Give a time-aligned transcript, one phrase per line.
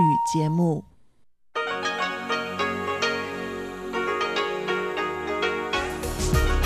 [0.00, 0.85] 语节目。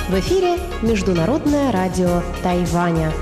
[0.09, 3.13] В эфире Международное радио Тайваня.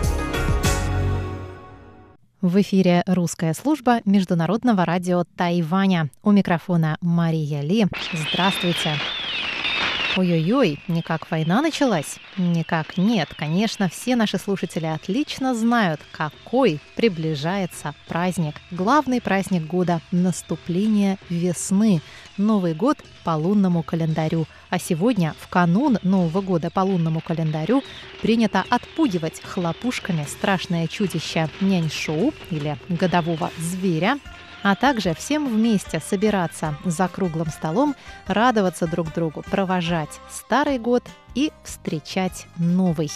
[2.42, 6.10] В эфире русская служба Международного радио Тайваня.
[6.24, 7.86] У микрофона Мария Ли.
[8.32, 8.96] Здравствуйте.
[10.16, 12.18] Ой-ой-ой, никак война началась?
[12.38, 13.30] Никак нет.
[13.36, 18.54] Конечно, все наши слушатели отлично знают, какой приближается праздник.
[18.70, 22.00] Главный праздник года– наступление весны.
[22.38, 24.46] Новый год по лунному календарю.
[24.70, 27.84] А сегодня, в канун Нового года по лунному календарю,
[28.22, 34.20] принято отпугивать хлопушками страшное чудище нянь-шоу или годового зверя,
[34.64, 37.96] а также всем вместе собираться за круглым столом,
[38.26, 41.04] радоваться друг другу, провожать старый год
[41.36, 43.12] и встречать новый.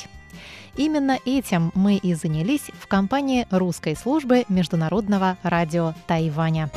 [0.76, 6.70] Именно этим мы и занялись в компании русской службы Международного радио Тайваня.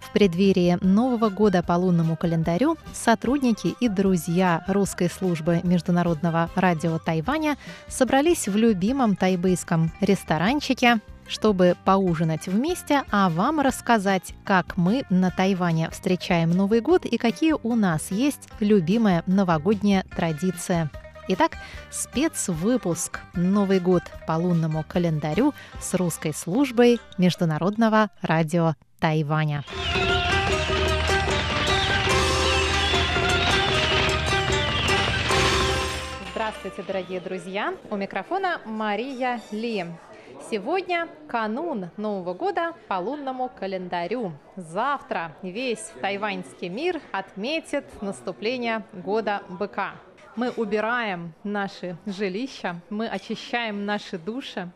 [0.00, 7.56] В преддверии Нового года по лунному календарю сотрудники и друзья русской службы Международного радио Тайваня
[7.88, 15.90] собрались в любимом тайбэйском ресторанчике чтобы поужинать вместе, а вам рассказать, как мы на Тайване
[15.90, 20.90] встречаем Новый год и какие у нас есть любимая новогодняя традиция.
[21.28, 21.52] Итак,
[21.90, 29.64] спецвыпуск «Новый год по лунному календарю» с русской службой Международного радио Тайваня.
[36.32, 37.74] Здравствуйте, дорогие друзья!
[37.88, 39.86] У микрофона Мария Ли.
[40.50, 44.32] Сегодня канун Нового года по лунному календарю.
[44.56, 49.94] Завтра весь тайваньский мир отметит наступление года быка.
[50.36, 54.70] Мы убираем наши жилища, мы очищаем наши души,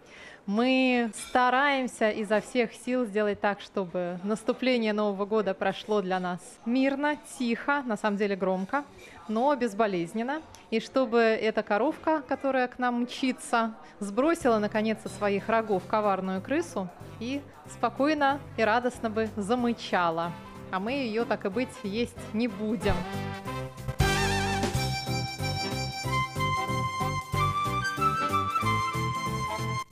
[0.47, 7.17] мы стараемся изо всех сил сделать так, чтобы наступление Нового года прошло для нас мирно,
[7.39, 8.85] тихо, на самом деле громко,
[9.29, 10.43] но безболезненно.
[10.71, 16.89] И чтобы эта коровка, которая к нам мчится, сбросила наконец со своих рогов коварную крысу
[17.19, 20.33] и спокойно и радостно бы замычала.
[20.71, 22.95] А мы ее, так и быть, есть не будем.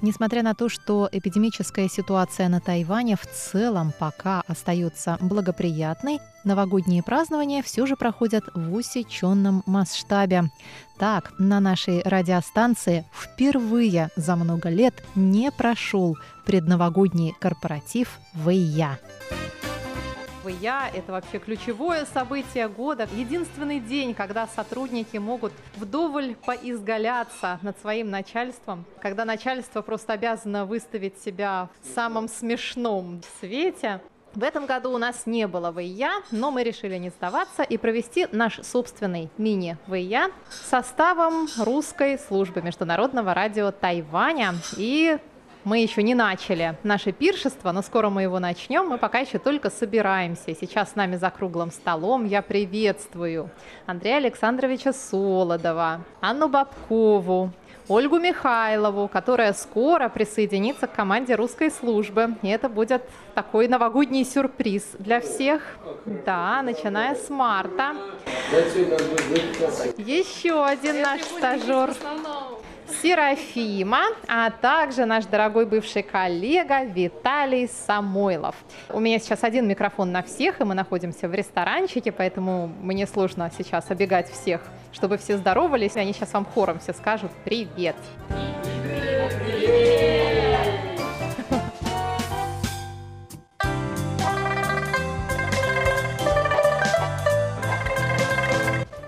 [0.04, 7.62] Несмотря на то, что эпидемическая ситуация на Тайване в целом пока остается благоприятной, новогодние празднования
[7.62, 10.50] все же проходят в усеченном масштабе.
[10.98, 18.98] Так, на нашей радиостанции впервые за много лет не прошел предновогодний корпоратив «Вэйя».
[20.48, 23.08] Я– это вообще ключевое событие года.
[23.14, 31.20] Единственный день, когда сотрудники могут вдоволь поизгаляться над своим начальством, когда начальство просто обязано выставить
[31.20, 34.00] себя в самом смешном свете.
[34.34, 38.26] В этом году у нас не было ВИЯ, но мы решили не сдаваться и провести
[38.32, 45.18] наш собственный мини-ВИЯ составом русской службы международного радио Тайваня и
[45.64, 48.86] мы еще не начали наше пиршество, но скоро мы его начнем.
[48.86, 50.54] Мы пока еще только собираемся.
[50.54, 53.50] Сейчас с нами за круглым столом я приветствую
[53.86, 57.50] Андрея Александровича Солодова, Анну Бабкову,
[57.88, 62.34] Ольгу Михайлову, которая скоро присоединится к команде русской службы.
[62.42, 63.02] И это будет
[63.34, 65.62] такой новогодний сюрприз для всех.
[66.04, 67.94] Да, начиная с марта.
[69.98, 71.94] Еще один наш стажер.
[73.02, 78.56] Серафима, а также наш дорогой бывший коллега Виталий Самойлов.
[78.90, 83.50] У меня сейчас один микрофон на всех, и мы находимся в ресторанчике, поэтому мне сложно
[83.56, 84.60] сейчас обегать всех,
[84.92, 85.96] чтобы все здоровались.
[85.96, 87.96] Они сейчас вам хором все скажут «Привет!».
[88.28, 88.73] Привет!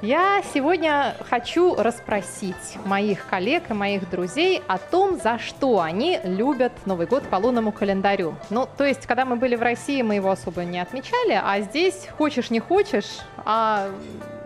[0.07, 6.71] Я сегодня хочу расспросить моих коллег и моих друзей о том, за что они любят
[6.85, 8.37] Новый год по лунному календарю.
[8.49, 12.07] Ну, то есть, когда мы были в России, мы его особо не отмечали, а здесь
[12.17, 13.89] хочешь не хочешь, а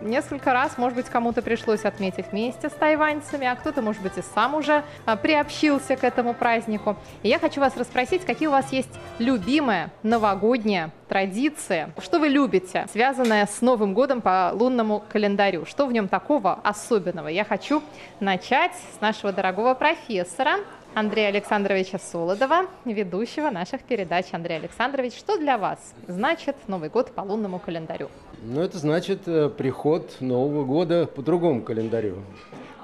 [0.02, 4.22] несколько раз, может быть, кому-то пришлось отметить вместе с тайваньцами, а кто-то, может быть, и
[4.22, 6.96] сам уже а, приобщился к этому празднику.
[7.22, 12.86] И я хочу вас расспросить, какие у вас есть любимая новогодняя традиция, что вы любите,
[12.92, 17.28] связанная с Новым годом по лунному календарю, что в нем такого особенного.
[17.28, 17.82] Я хочу
[18.20, 20.58] начать с нашего дорогого профессора,
[20.94, 24.26] Андрея Александровича Солодова, ведущего наших передач.
[24.32, 28.08] Андрей Александрович, что для вас значит Новый год по лунному календарю?
[28.42, 32.16] Ну, это значит э, приход Нового года по другому календарю.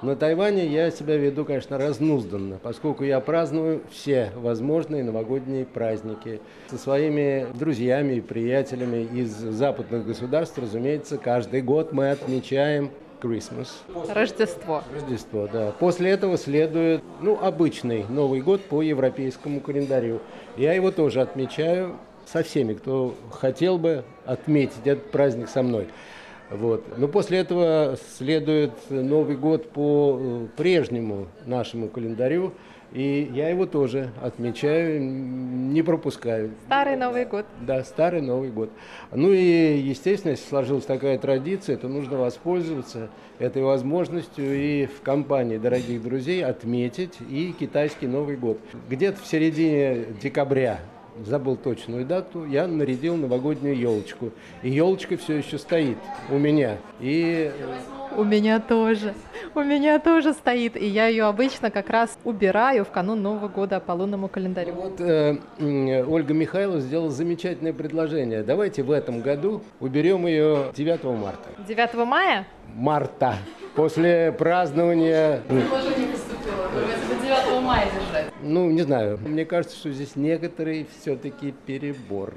[0.01, 6.39] На Тайване я себя веду, конечно, разнузданно, поскольку я праздную все возможные новогодние праздники
[6.69, 10.57] со своими друзьями и приятелями из западных государств.
[10.57, 12.91] Разумеется, каждый год мы отмечаем
[13.21, 13.67] Christmas.
[14.09, 14.83] Рождество.
[14.93, 15.71] Рождество, да.
[15.79, 20.21] После этого следует, ну, обычный Новый год по европейскому календарю.
[20.55, 25.87] Я его тоже отмечаю со всеми, кто хотел бы отметить этот праздник со мной.
[26.49, 26.97] Вот.
[26.97, 32.53] Но после этого следует Новый год по э, прежнему нашему календарю.
[32.97, 36.49] И я его тоже отмечаю, не пропускаю.
[36.65, 37.45] Старый Новый год.
[37.61, 38.71] Да, старый Новый год.
[39.11, 45.57] Ну и, естественно, если сложилась такая традиция, то нужно воспользоваться этой возможностью и в компании
[45.57, 48.59] дорогих друзей отметить и китайский Новый год.
[48.89, 50.79] Где-то в середине декабря
[51.23, 54.31] забыл точную дату, я нарядил новогоднюю елочку.
[54.63, 55.99] И елочка все еще стоит
[56.31, 56.77] у меня.
[56.99, 57.51] И
[58.15, 59.13] у меня тоже.
[59.55, 60.75] У меня тоже стоит.
[60.77, 64.73] И я ее обычно как раз убираю в канун Нового года по лунному календарю.
[64.73, 65.37] Вот э,
[66.07, 68.43] Ольга Михайлова сделала замечательное предложение.
[68.43, 71.49] Давайте в этом году уберем ее 9 марта.
[71.67, 72.47] 9 мая?
[72.75, 73.35] Марта.
[73.75, 75.41] После празднования...
[75.47, 76.69] Предложение поступило.
[77.21, 77.87] 9 мая.
[78.47, 79.19] Ну, не знаю.
[79.21, 82.33] Мне кажется, что здесь некоторый все-таки перебор.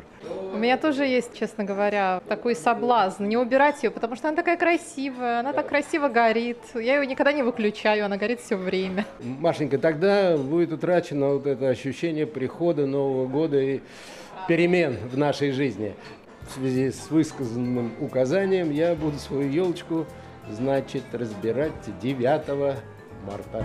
[0.53, 4.57] У меня тоже есть, честно говоря, такой соблазн не убирать ее, потому что она такая
[4.57, 6.59] красивая, она так красиво горит.
[6.75, 9.07] Я ее никогда не выключаю, она горит все время.
[9.21, 13.81] Машенька, тогда будет утрачено вот это ощущение прихода Нового года и
[14.49, 15.95] перемен в нашей жизни.
[16.41, 20.07] В связи с высказанным указанием я буду свою елочку,
[20.49, 21.73] значит, разбирать
[22.03, 22.77] 9
[23.25, 23.65] марта.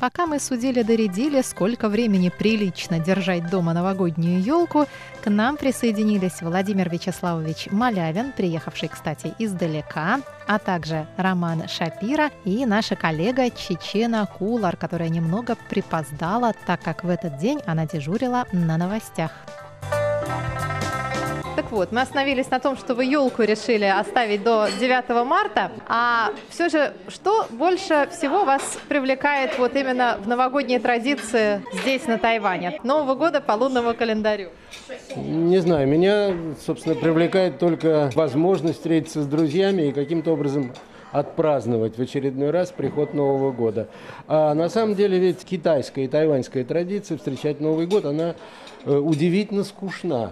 [0.00, 4.86] Пока мы судили-доредили, сколько времени прилично держать дома новогоднюю елку,
[5.22, 12.94] к нам присоединились Владимир Вячеславович Малявин, приехавший, кстати, издалека, а также Роман Шапира и наша
[12.94, 19.32] коллега Чечена Кулар, которая немного припоздала, так как в этот день она дежурила на новостях.
[21.58, 25.72] Так вот, мы остановились на том, что вы елку решили оставить до 9 марта.
[25.88, 32.16] А все же, что больше всего вас привлекает вот именно в новогодние традиции здесь, на
[32.16, 32.78] Тайване?
[32.84, 34.50] Нового года по лунному календарю.
[35.16, 36.32] Не знаю, меня,
[36.64, 40.72] собственно, привлекает только возможность встретиться с друзьями и каким-то образом
[41.10, 43.88] отпраздновать в очередной раз приход Нового года.
[44.28, 48.36] А на самом деле ведь китайская и тайваньская традиция встречать Новый год, она
[48.84, 50.30] э, удивительно скучна.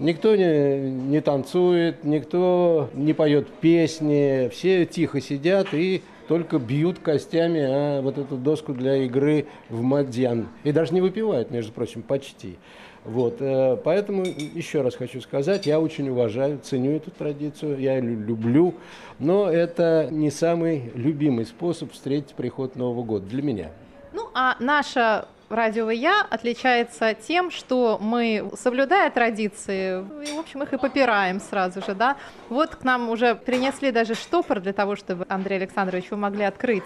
[0.00, 7.60] Никто не, не танцует, никто не поет песни, все тихо сидят и только бьют костями
[7.60, 10.48] а вот эту доску для игры в мадьян.
[10.64, 12.56] И даже не выпивают, между прочим, почти.
[13.04, 18.14] Вот, э, поэтому еще раз хочу сказать, я очень уважаю, ценю эту традицию, я ее
[18.14, 18.74] люблю,
[19.18, 23.70] но это не самый любимый способ встретить приход Нового года для меня.
[24.12, 30.00] Ну, а наша радио «Я» отличается тем, что мы, соблюдая традиции,
[30.34, 32.16] в общем, их и попираем сразу же, да.
[32.48, 36.84] Вот к нам уже принесли даже штопор для того, чтобы, Андрей Александрович, вы могли открыть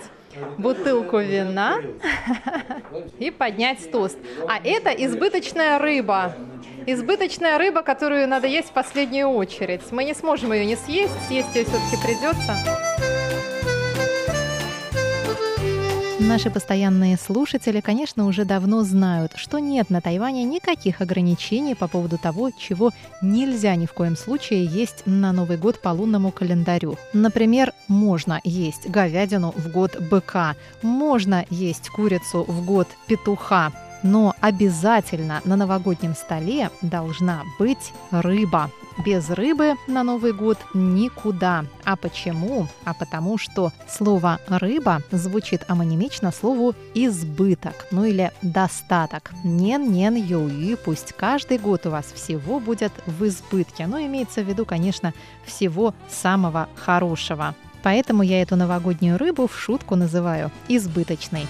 [0.58, 1.76] бутылку вина
[3.19, 4.19] и поднять тост.
[4.49, 6.34] А это избыточная рыба.
[6.87, 9.90] Избыточная рыба, которую надо есть в последнюю очередь.
[9.90, 13.24] Мы не сможем ее не съесть, съесть ее все-таки придется.
[16.20, 22.18] Наши постоянные слушатели, конечно, уже давно знают, что нет на Тайване никаких ограничений по поводу
[22.18, 26.97] того, чего нельзя ни в коем случае есть на Новый год по лунному календарю.
[27.12, 33.73] Например, можно есть говядину в год быка, можно есть курицу в год петуха,
[34.04, 38.71] но обязательно на новогоднем столе должна быть рыба.
[38.99, 41.65] Без рыбы на Новый год никуда.
[41.85, 42.69] А почему?
[42.85, 49.33] А потому что слово «рыба» звучит амонимично слову «избыток», ну или «достаток».
[49.43, 53.87] Нен-нен юи, пусть каждый год у вас всего будет в избытке.
[53.89, 55.13] Но имеется в виду, конечно,
[55.45, 57.57] всего самого хорошего.
[57.83, 61.47] Поэтому я эту новогоднюю рыбу в шутку называю избыточной.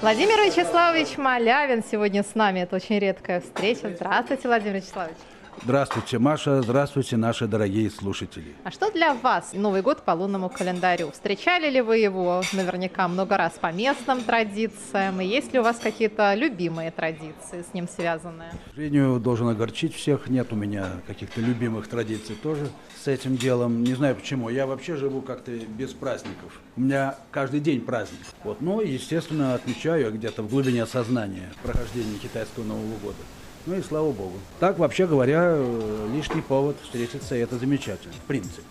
[0.00, 2.60] Владимир Вячеславович Малявин сегодня с нами.
[2.60, 3.92] Это очень редкая встреча.
[3.94, 5.16] Здравствуйте, Владимир Вячеславович.
[5.62, 6.62] Здравствуйте, Маша.
[6.62, 8.54] Здравствуйте, наши дорогие слушатели.
[8.64, 11.10] А что для вас Новый год по лунному календарю?
[11.10, 15.20] Встречали ли вы его наверняка много раз по местным традициям?
[15.20, 18.52] И есть ли у вас какие-то любимые традиции с ним связанные?
[18.52, 20.30] К сожалению, должен огорчить всех.
[20.30, 22.70] Нет у меня каких-то любимых традиций тоже
[23.04, 23.84] с этим делом.
[23.84, 24.48] Не знаю почему.
[24.48, 26.58] Я вообще живу как-то без праздников.
[26.76, 28.20] У меня каждый день праздник.
[28.44, 28.62] Вот.
[28.62, 33.18] Но, естественно, отмечаю где-то в глубине сознания прохождение китайского Нового года.
[33.66, 34.38] Ну и слава богу.
[34.58, 38.62] Так, вообще говоря, э, лишний повод встретиться, и это замечательно, в принципе.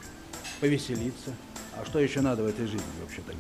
[0.60, 1.31] Повеселиться,
[1.81, 3.31] А что еще надо в этой жизни, вообще-то?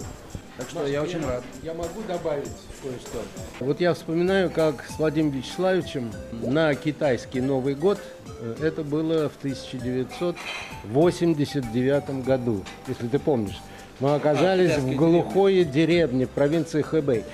[0.57, 1.43] Так что я очень рад.
[1.61, 2.47] Я могу добавить
[2.81, 3.21] кое-что.
[3.59, 7.99] Вот я вспоминаю, как с Владимиром Вячеславовичем на китайский Новый год,
[8.39, 13.59] э, это было в 1989 году, если ты помнишь.
[13.99, 17.25] Мы оказались в глухой деревне в провинции Хэбэй.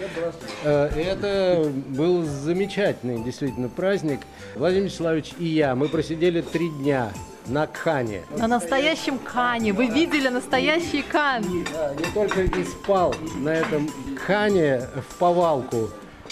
[0.64, 4.22] Э, Это был замечательный действительно праздник.
[4.56, 7.12] Владимир Вячеславович и я, мы просидели три дня
[7.46, 8.24] на Кхане.
[8.36, 9.74] На настоящем Кане.
[9.74, 11.44] Вы видели настоящий Кан?
[11.72, 15.92] Да, не только и спал на этом Кхане в повалку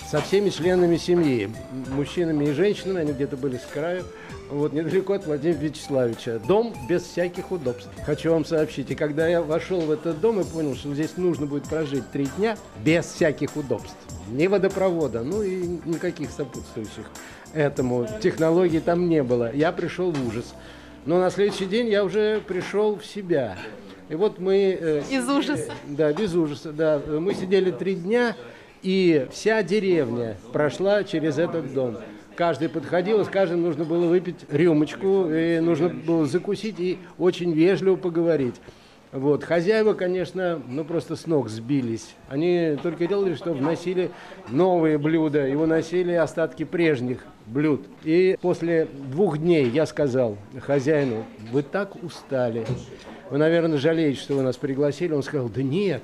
[0.09, 1.49] со всеми членами семьи,
[1.89, 4.03] мужчинами и женщинами, они где-то были с краю,
[4.49, 6.39] вот недалеко от Владимира Вячеславовича.
[6.39, 7.89] Дом без всяких удобств.
[8.05, 11.45] Хочу вам сообщить, и когда я вошел в этот дом и понял, что здесь нужно
[11.45, 13.95] будет прожить три дня без всяких удобств,
[14.29, 17.05] ни водопровода, ну и никаких сопутствующих
[17.53, 20.53] этому технологий там не было, я пришел в ужас.
[21.05, 23.57] Но на следующий день я уже пришел в себя.
[24.09, 24.77] И вот мы...
[24.79, 25.71] э, Из ужаса.
[25.87, 27.01] да, без ужаса, да.
[27.07, 28.35] Мы сидели три дня,
[28.81, 31.97] и вся деревня прошла через этот дом.
[32.35, 37.51] Каждый подходил, и с каждым нужно было выпить рюмочку, и нужно было закусить и очень
[37.51, 38.55] вежливо поговорить.
[39.11, 39.43] Вот.
[39.43, 42.15] Хозяева, конечно, ну просто с ног сбились.
[42.29, 44.09] Они только делали, что вносили
[44.49, 47.85] новые блюда и выносили остатки прежних блюд.
[48.03, 52.65] И после двух дней я сказал хозяину, вы так устали.
[53.29, 55.13] Вы, наверное, жалеете, что вы нас пригласили.
[55.13, 56.01] Он сказал, да нет,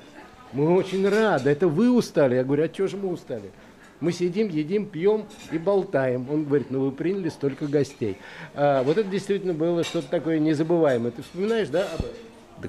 [0.52, 2.36] мы очень рады, это вы устали.
[2.36, 3.50] Я говорю, а что же мы устали?
[4.00, 6.26] Мы сидим, едим, пьем и болтаем.
[6.30, 8.16] Он говорит, ну вы приняли столько гостей.
[8.54, 11.10] А, вот это действительно было что-то такое незабываемое.
[11.10, 12.16] Ты вспоминаешь, да, об этом?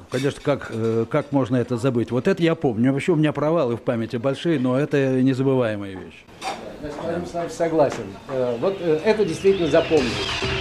[0.09, 2.11] Конечно, как, э, как можно это забыть?
[2.11, 2.93] Вот это я помню.
[2.93, 6.23] Вообще у меня провалы в памяти большие, но это незабываемая вещь.
[6.81, 8.03] Я с Александровичем согласен.
[8.29, 10.61] Э, Вот э, это действительно запомнилось.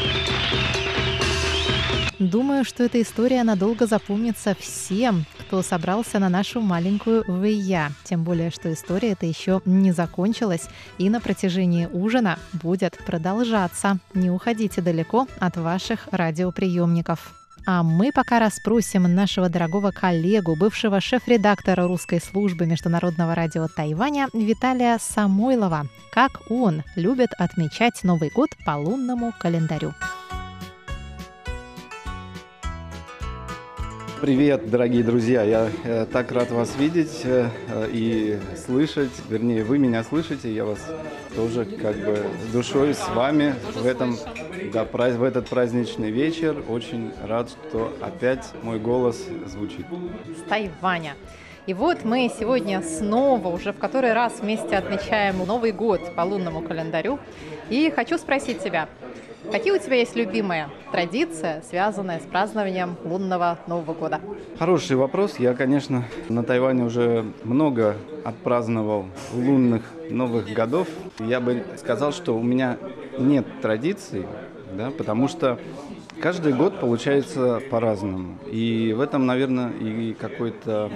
[2.21, 7.93] Думаю, что эта история надолго запомнится всем, кто собрался на нашу маленькую ВИЯ.
[8.05, 13.99] Тем более, что история эта еще не закончилась и на протяжении ужина будет продолжаться.
[14.13, 17.35] Не уходите далеко от ваших радиоприемников.
[17.67, 24.99] А мы пока расспросим нашего дорогого коллегу, бывшего шеф-редактора русской службы Международного радио Тайваня Виталия
[25.01, 29.95] Самойлова, как он любит отмечать Новый год по лунному календарю.
[34.21, 35.43] Привет, дорогие друзья!
[35.45, 39.11] Я э, так рад вас видеть э, э, и слышать.
[39.31, 40.79] Вернее, вы меня слышите, я вас
[41.35, 44.19] тоже как бы душой с вами в этом
[44.75, 46.63] да, в этот праздничный вечер.
[46.69, 49.87] Очень рад, что опять мой голос звучит.
[50.37, 51.15] с Тайваня.
[51.65, 56.61] И вот мы сегодня снова, уже в который раз вместе отмечаем Новый год по лунному
[56.61, 57.19] календарю.
[57.71, 58.89] И хочу спросить тебя,
[59.51, 64.21] какие у тебя есть любимые традиции, связанные с празднованием лунного Нового года?
[64.59, 65.39] Хороший вопрос.
[65.39, 70.89] Я, конечно, на Тайване уже много отпраздновал лунных новых годов.
[71.19, 72.79] Я бы сказал, что у меня
[73.19, 74.27] нет традиций,
[74.73, 75.59] да, потому что
[76.21, 78.39] каждый год получается по-разному.
[78.51, 80.91] И в этом, наверное, и какой-то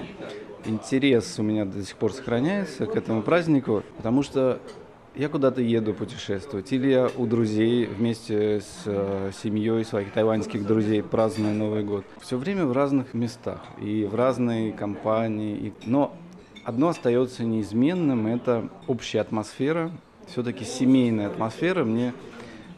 [0.64, 4.60] интерес у меня до сих пор сохраняется к этому празднику, потому что
[5.16, 11.02] я куда-то еду путешествовать, или я у друзей вместе с э, семьей своих тайваньских друзей
[11.02, 12.04] праздную Новый год.
[12.20, 15.56] Все время в разных местах и в разной компании.
[15.56, 15.72] И...
[15.86, 16.16] Но
[16.64, 19.92] одно остается неизменным– это общая атмосфера,
[20.26, 21.84] все-таки семейная атмосфера.
[21.84, 22.12] Мне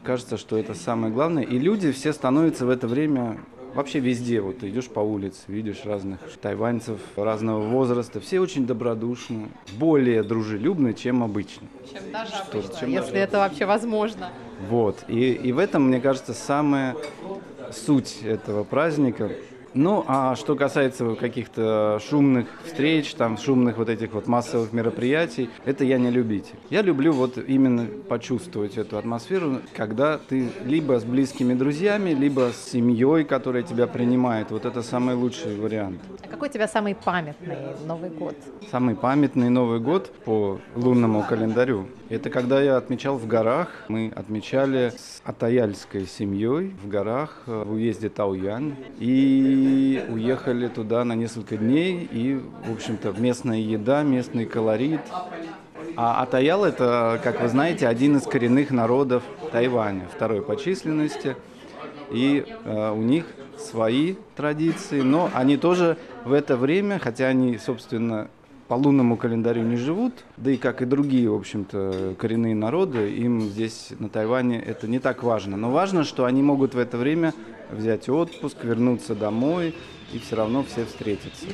[0.02, 1.42] кажется, что это самое главное.
[1.42, 3.38] И люди все становятся в это время
[3.76, 9.48] Вообще везде, вот ты идешь по улице, видишь разных тайваньцев разного возраста, все очень добродушны,
[9.78, 11.66] более дружелюбны, чем обычно.
[11.92, 14.30] Чем даже Что- обычно, чем если даже это вообще возможно.
[14.70, 16.96] Вот, и, и в этом, мне кажется, самая
[17.70, 19.30] суть этого праздника.
[19.76, 25.84] Ну, а что касается каких-то шумных встреч, там, шумных вот этих вот массовых мероприятий, это
[25.84, 26.54] я не любитель.
[26.70, 32.70] Я люблю вот именно почувствовать эту атмосферу, когда ты либо с близкими друзьями, либо с
[32.70, 34.50] семьей, которая тебя принимает.
[34.50, 36.00] Вот это самый лучший вариант.
[36.24, 38.34] А какой у тебя самый памятный Новый год?
[38.70, 43.68] Самый памятный Новый год по лунному календарю– это когда я отмечал в горах.
[43.88, 48.76] Мы отмечали с атаяльской семьей в горах э, в уезде Тауян.
[49.00, 52.08] И уехали туда на несколько дней.
[52.12, 55.00] И, в общем-то, местная еда, местный колорит.
[55.96, 61.36] А Атаял– это, как вы знаете, один из коренных народов Тайваня, второй по численности.
[62.10, 63.26] И э, у них
[63.58, 68.28] свои традиции, но они тоже в это время, хотя они, собственно,
[68.68, 73.40] по лунному календарю не живут, да и как и другие, в общем-то, коренные народы, им
[73.42, 75.56] здесь на Тайване это не так важно.
[75.56, 77.32] Но важно, что они могут в это время
[77.70, 79.74] взять отпуск, вернуться домой
[80.12, 81.46] и все равно все встретятся.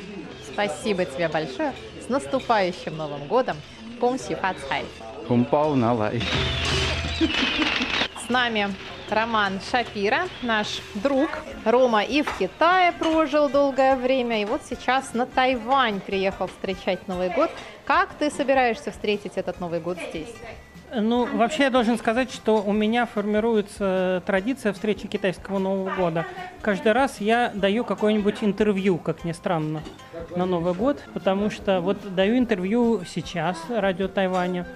[0.53, 1.73] Спасибо тебе большое.
[2.05, 3.57] С наступающим Новым годом!
[4.01, 4.85] Помси Фацхай!
[5.29, 6.23] Хумпау налай!
[8.27, 8.69] С нами
[9.13, 11.29] Роман Шапира, наш друг.
[11.67, 17.29] Рома и в Китае прожил долгое время, и вот сейчас на Тайвань приехал встречать Новый
[17.29, 17.51] год.
[17.85, 20.35] Как ты собираешься встретить этот Новый год здесь?
[20.95, 26.27] Ну, вообще я должен сказать, что у меня формируется традиция встречи китайского Нового года.
[26.61, 29.83] Каждый раз я даю какое-нибудь интервью, как ни странно,
[30.37, 34.67] на Новый год, потому что вот даю интервью сейчас радио Тайваня.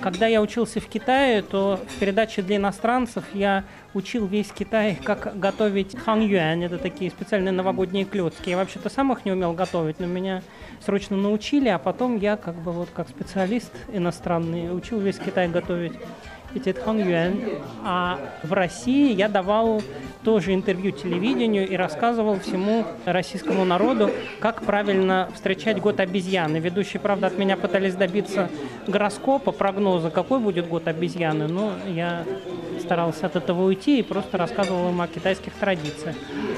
[0.00, 3.64] Когда я учился в Китае, то в передаче для иностранцев я
[3.94, 6.16] учил весь Китай, как готовить хан.
[6.26, 8.50] Это такие специальные новогодние клетки.
[8.50, 10.42] Я вообще-то сам их не умел готовить, но меня
[10.84, 15.92] срочно научили, а потом я как бы вот как специалист иностранный учил весь Китай готовить
[16.56, 17.40] эти хан юань.
[17.84, 19.82] А в России я давал
[20.24, 24.10] тоже интервью телевидению и рассказывал всему российскому народу,
[24.40, 26.56] как правильно встречать год обезьяны.
[26.56, 28.50] Ведущие, правда, от меня пытались добиться
[28.88, 32.24] гороскопа, прогноза, какой будет год обезьяны, но я
[32.80, 36.16] старался от этого уйти и просто рассказывал им о китайских традициях.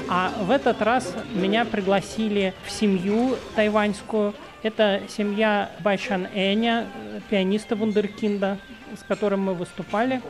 [0.09, 4.33] А в этот раз меня пригласили в семью тайваньскую.
[4.63, 6.85] Это семья Байшан Эня,
[7.29, 8.57] пианиста Вундеркинда,
[8.97, 10.21] с которым мы выступали.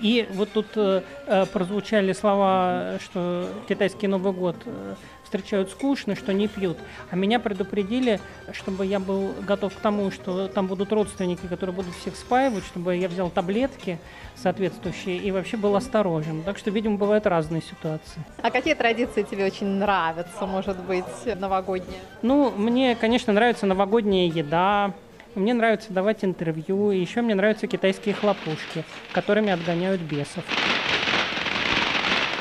[0.00, 4.94] И вот тут э, э, прозвучали слова, что китайский Новый год э,
[5.24, 6.78] встречают скучно, что не пьют.
[7.10, 8.20] А меня предупредили,
[8.52, 12.96] чтобы я был готов к тому, что там будут родственники, которые будут всех спаивать, чтобы
[12.96, 13.98] я взял таблетки
[14.36, 16.42] соответствующие и вообще был осторожен.
[16.44, 18.24] Так что, видимо, бывают разные ситуации.
[18.40, 21.04] А какие традиции тебе очень нравятся, может быть,
[21.36, 22.00] новогодние?
[22.22, 24.94] Ну, мне, конечно, нравится новогодняя еда,
[25.34, 30.44] мне нравится давать интервью, и еще мне нравятся китайские хлопушки, которыми отгоняют бесов.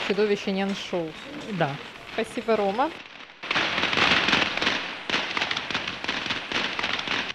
[0.07, 1.07] Чудовище Няншу.
[1.57, 1.69] Да.
[2.13, 2.89] Спасибо, Рома.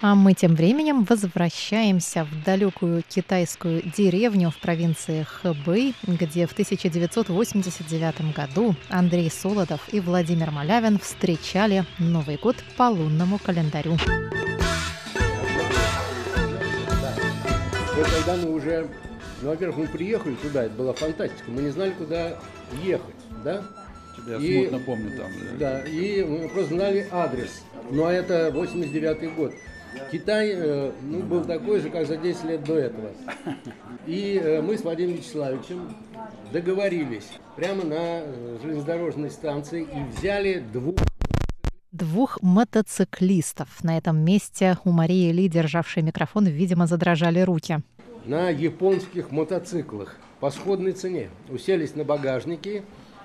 [0.04, 8.34] А мы тем временем возвращаемся в далекую китайскую деревню в провинции Хэбэй, где в 1989
[8.34, 13.96] году Андрей Солодов и Владимир Малявин встречали Новый год по лунному календарю.
[18.02, 18.88] Вот когда мы уже,
[19.42, 22.36] ну, во-первых, мы приехали туда, это была фантастика, мы не знали, куда
[22.82, 23.62] ехать, да?
[24.26, 25.30] Я И- смутно помню там.
[25.56, 27.62] Да, и мы просто знали адрес.
[27.92, 29.52] Ну, а это 89 год.
[30.10, 33.12] Китай э, ну, был такой же, как за 10 лет до этого.
[34.06, 35.94] И э, мы с Владимиром Вячеславовичем
[36.52, 40.96] договорились прямо на э, железнодорожной станции и взяли двух
[41.92, 43.84] Двух мотоциклистов.
[43.84, 47.82] На этом месте у Марии Ли, державшей микрофон, видимо, задрожали руки.
[48.24, 51.30] На японских мотоциклах по сходной цене.
[51.48, 52.82] Уселись на багажники,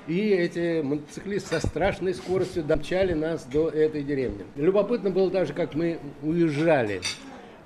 [0.08, 4.46] и эти мотоциклисты со страшной скоростью домчали нас до этой деревни.
[4.56, 7.02] Любопытно было даже, как мы уезжали.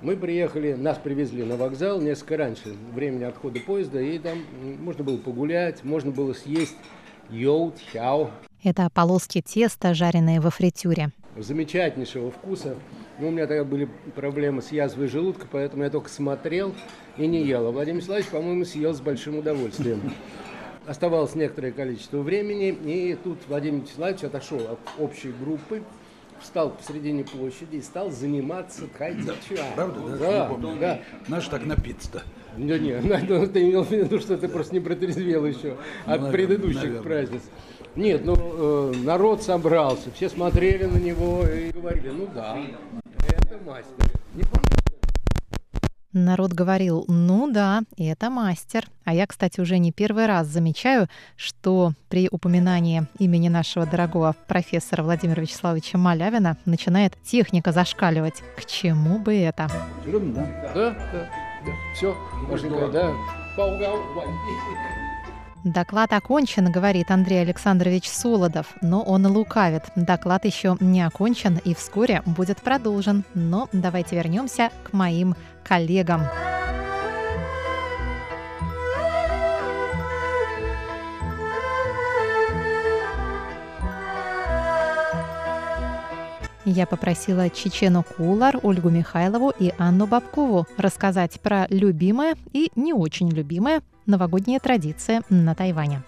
[0.00, 4.38] Мы приехали, нас привезли на вокзал несколько раньше времени отхода поезда, и там
[4.80, 6.76] можно было погулять, можно было съесть
[7.30, 8.30] йоу, тхяо,
[8.64, 11.12] Это полоски теста, жареные во фритюре.
[11.36, 12.76] Замечательнейшего вкуса.
[13.18, 16.74] Ну, у меня тогда были проблемы с язвой желудка, поэтому я только смотрел
[17.16, 17.66] и не ел.
[17.66, 20.00] А Владимир Вячеславович, по-моему, съел с большим удовольствием.
[20.86, 25.82] Оставалось некоторое количество времени, и тут Владимир Вячеславович отошел от общей группы,
[26.40, 29.62] встал посредине площади и стал заниматься тхай-тичуа.
[29.76, 30.16] Правда, да?
[30.18, 30.80] Да, Не помню.
[30.80, 31.00] да.
[31.28, 32.22] Наш так напиться-то.
[32.56, 32.94] Да не,
[33.28, 35.72] ну, ты имел в виду, что ты просто не протрезвел еще
[36.04, 37.02] от наверное, предыдущих наверное.
[37.02, 37.42] праздниц.
[37.94, 42.56] Нет, ну э, народ собрался, все смотрели на него и говорили, ну да,
[43.28, 43.94] это мастер.
[44.34, 44.44] Не?
[46.14, 48.86] Народ говорил, ну да, это мастер.
[49.04, 55.02] А я, кстати, уже не первый раз замечаю, что при упоминании имени нашего дорогого профессора
[55.02, 58.42] Владимира Вячеславовича Малявина начинает техника зашкаливать.
[58.56, 59.70] К чему бы это?
[60.04, 60.70] Да?
[60.74, 61.72] Да, да.
[61.94, 62.14] Все,
[62.48, 63.12] Машенька, да.
[65.64, 69.84] Доклад окончен, говорит Андрей Александрович Солодов, но он лукавит.
[69.94, 73.22] Доклад еще не окончен и вскоре будет продолжен.
[73.34, 76.22] Но давайте вернемся к моим коллегам.
[86.64, 93.30] Я попросила Чечену Кулар, Ольгу Михайлову и Анну Бабкову рассказать про любимое и не очень
[93.30, 96.02] любимое новогодние традиции на Тайване.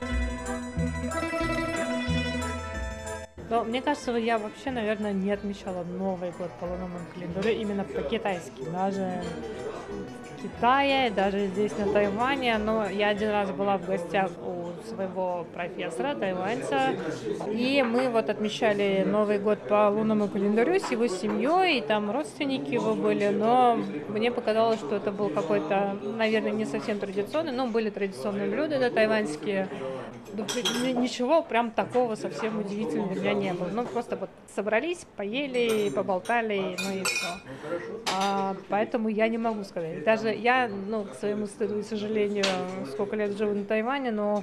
[3.50, 8.64] Но мне кажется, я вообще, наверное, не отмечала Новый год по лунному календарю именно по-китайски.
[8.72, 9.22] Даже
[10.44, 12.59] Китае, даже здесь на Тайване.
[12.59, 16.94] Но я один раз была в гостях у своего профессора, тайваньца,
[17.50, 22.70] и мы вот отмечали Новый год по лунному календарю с его семьей, и там родственники
[22.74, 23.78] его были, но
[24.09, 28.90] мне показалось, что это был какой-то, наверное, не совсем традиционный, но были традиционные блюда да,
[28.90, 29.68] тайваньские,
[30.35, 33.68] ничего прям такого совсем удивительного для меня не было.
[33.68, 37.26] Ну, просто вот собрались, поели, поболтали, ну и все.
[38.18, 40.04] А, поэтому я не могу сказать.
[40.04, 42.44] Даже я, ну, к своему стыду и сожалению,
[42.90, 44.42] сколько лет живу на Тайване, но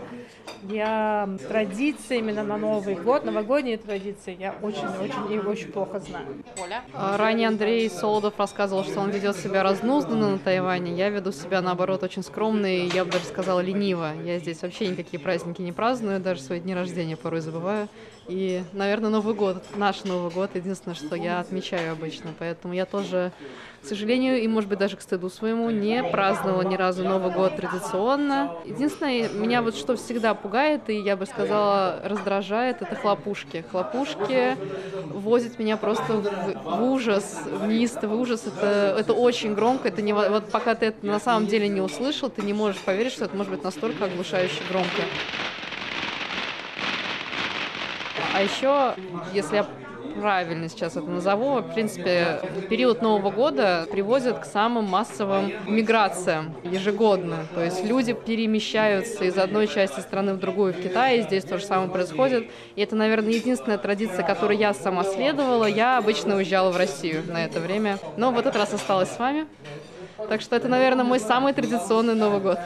[0.64, 6.26] я традиции именно на Новый год, новогодние традиции, я очень-очень и очень плохо знаю.
[6.62, 6.82] Оля?
[6.94, 10.94] А, ранее Андрей Солодов рассказывал, что он ведет себя разнузданно на Тайване.
[10.94, 14.12] Я веду себя, наоборот, очень скромно и, я бы даже сказала, лениво.
[14.24, 17.88] Я здесь вообще никакие праздники не праздную, даже свои дни рождения порой забываю.
[18.32, 22.30] И, наверное, Новый год, наш Новый год, единственное, что я отмечаю обычно.
[22.40, 23.34] Поэтому я тоже,
[23.84, 27.58] к сожалению, и, может быть, даже к стыду своему, не праздновала ни разу Новый год
[27.58, 28.56] традиционно.
[28.64, 33.66] Единственное, меня вот что всегда пугает, и, я бы сказала, раздражает, это хлопушки.
[33.70, 34.56] Хлопушки
[35.10, 38.48] возят меня просто в, ужас, в неистовый ужас.
[38.48, 42.30] Это, это очень громко, это не, вот пока ты это на самом деле не услышал,
[42.30, 45.02] ты не можешь поверить, что это может быть настолько оглушающе громко.
[48.34, 48.96] А еще,
[49.34, 49.68] если я
[50.20, 57.46] правильно сейчас это назову, в принципе, период Нового года приводит к самым массовым миграциям ежегодно.
[57.54, 61.66] То есть люди перемещаются из одной части страны в другую в Китае, здесь то же
[61.66, 62.50] самое происходит.
[62.76, 65.66] И это, наверное, единственная традиция, которую я сама следовала.
[65.66, 67.98] Я обычно уезжала в Россию на это время.
[68.18, 69.46] Но в этот раз осталась с вами.
[70.30, 72.60] Так что это, наверное, мой самый традиционный Новый год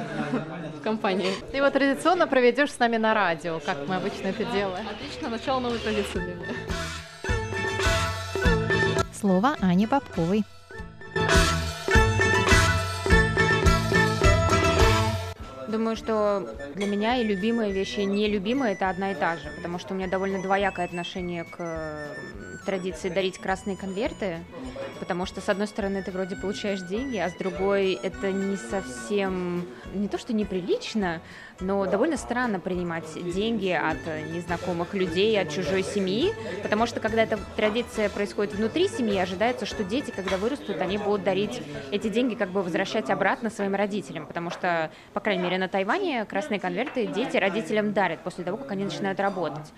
[0.79, 1.33] в компании.
[1.51, 4.85] Ты его традиционно проведешь с нами на радио, как мы обычно это делаем.
[4.87, 6.53] Отлично, начало новой традиции для меня.
[9.13, 10.43] Слово Ане Попковой.
[15.67, 19.79] Думаю, что для меня и любимые вещи, и нелюбимые это одна и та же, потому
[19.79, 22.15] что у меня довольно двоякое отношение к
[22.65, 24.39] традиции дарить красные конверты,
[24.99, 29.65] потому что, с одной стороны, ты вроде получаешь деньги, а с другой это не совсем,
[29.93, 31.21] не то что неприлично,
[31.59, 37.39] но довольно странно принимать деньги от незнакомых людей, от чужой семьи, потому что, когда эта
[37.55, 42.49] традиция происходит внутри семьи, ожидается, что дети, когда вырастут, они будут дарить эти деньги, как
[42.49, 47.37] бы возвращать обратно своим родителям, потому что, по крайней мере, на Тайване красные конверты дети
[47.37, 49.71] родителям дарят после того, как они начинают работать.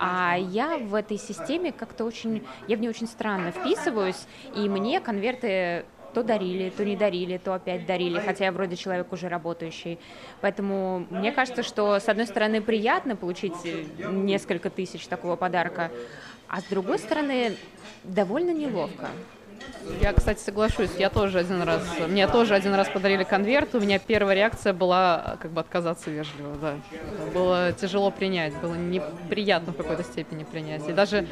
[0.00, 4.98] А я в этой системе как-то очень, я в ней очень странно вписываюсь, и мне
[5.00, 5.84] конверты
[6.14, 9.98] то дарили, то не дарили, то опять дарили, хотя я вроде человек уже работающий.
[10.40, 13.54] Поэтому мне кажется, что с одной стороны приятно получить
[13.98, 15.90] несколько тысяч такого подарка,
[16.48, 17.56] а с другой стороны
[18.02, 19.08] довольно неловко.
[20.00, 20.90] Я, кстати, соглашусь.
[20.98, 23.74] Я тоже один раз, мне тоже один раз подарили конверт.
[23.74, 26.74] У меня первая реакция была как бы отказаться вежливо, да.
[27.34, 30.88] Было тяжело принять, было неприятно в какой-то степени принять.
[30.88, 31.26] И даже,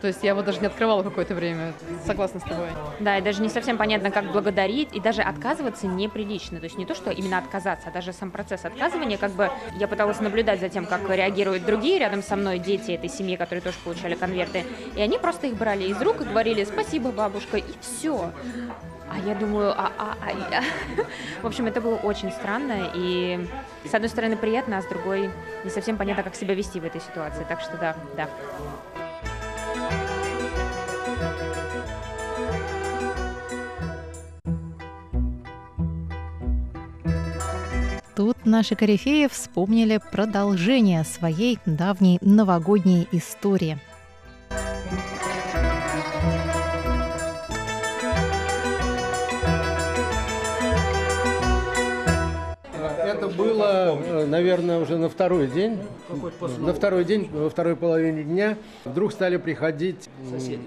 [0.00, 1.72] то есть я его даже не открывала какое-то время.
[2.04, 2.68] Согласна с тобой.
[3.00, 6.58] Да, и даже не совсем понятно, как благодарить, и даже отказываться неприлично.
[6.58, 9.88] То есть не то, что именно отказаться, а даже сам процесс отказывания, как бы я
[9.88, 13.76] пыталась наблюдать за тем, как реагируют другие рядом со мной дети этой семьи, которые тоже
[13.82, 14.64] получали конверты.
[14.96, 18.30] И они просто их брали из рук и говорили «спасибо, бабушка», и все.
[19.10, 20.62] А я думаю, а, а, а, я.
[21.42, 23.46] В общем, это было очень странно, и
[23.84, 25.30] с одной стороны приятно, а с другой
[25.62, 27.44] не совсем понятно, как себя вести в этой ситуации.
[27.48, 28.28] Так что да, да.
[38.16, 43.78] Тут наши корифеи вспомнили продолжение своей давней новогодней истории–
[53.36, 55.78] было, э, наверное, уже на второй день.
[56.58, 60.62] На второй день, во второй половине дня вдруг стали приходить соседи.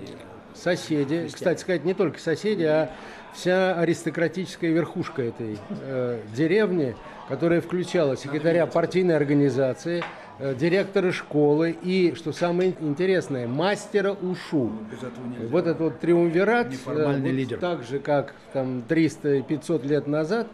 [0.54, 1.30] Соседи.
[1.32, 2.90] Кстати сказать, не только соседи, а
[3.34, 6.96] вся аристократическая верхушка этой э, деревни,
[7.30, 10.04] которая включала секретаря партийной организации,
[10.40, 14.72] э, директора школы и, что самое интересное, мастера УШУ.
[15.52, 17.60] Вот этот вот триумвират, э, вот лидер.
[17.60, 20.48] так же, как там 300-500 лет назад,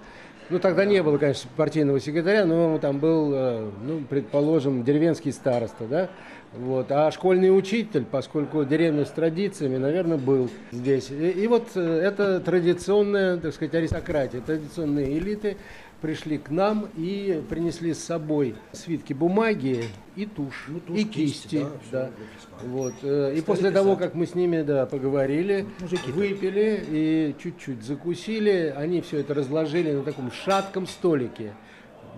[0.49, 5.85] ну, тогда не было, конечно, партийного секретаря, но там был, э, ну, предположим, деревенский староста,
[5.85, 6.09] да,
[6.53, 6.91] вот.
[6.91, 11.09] А школьный учитель, поскольку деревня с традициями, наверное, был здесь.
[11.09, 15.57] И, и вот э, это традиционная, так сказать, аристократия, традиционные элиты
[16.03, 19.85] пришли к нам и принесли с собой свитки бумаги
[20.17, 21.47] и тушь, ну, тушь и кисти.
[21.47, 22.67] кисти да, да.
[22.67, 22.93] Вот.
[23.03, 23.73] Э, и после писать.
[23.75, 29.33] того, как мы с ними да, поговорили, Мужики выпили и чуть-чуть закусили, они все это
[29.33, 31.53] разложили на таком шатком столике.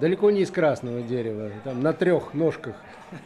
[0.01, 2.77] Далеко не из красного дерева, там на трех ножках,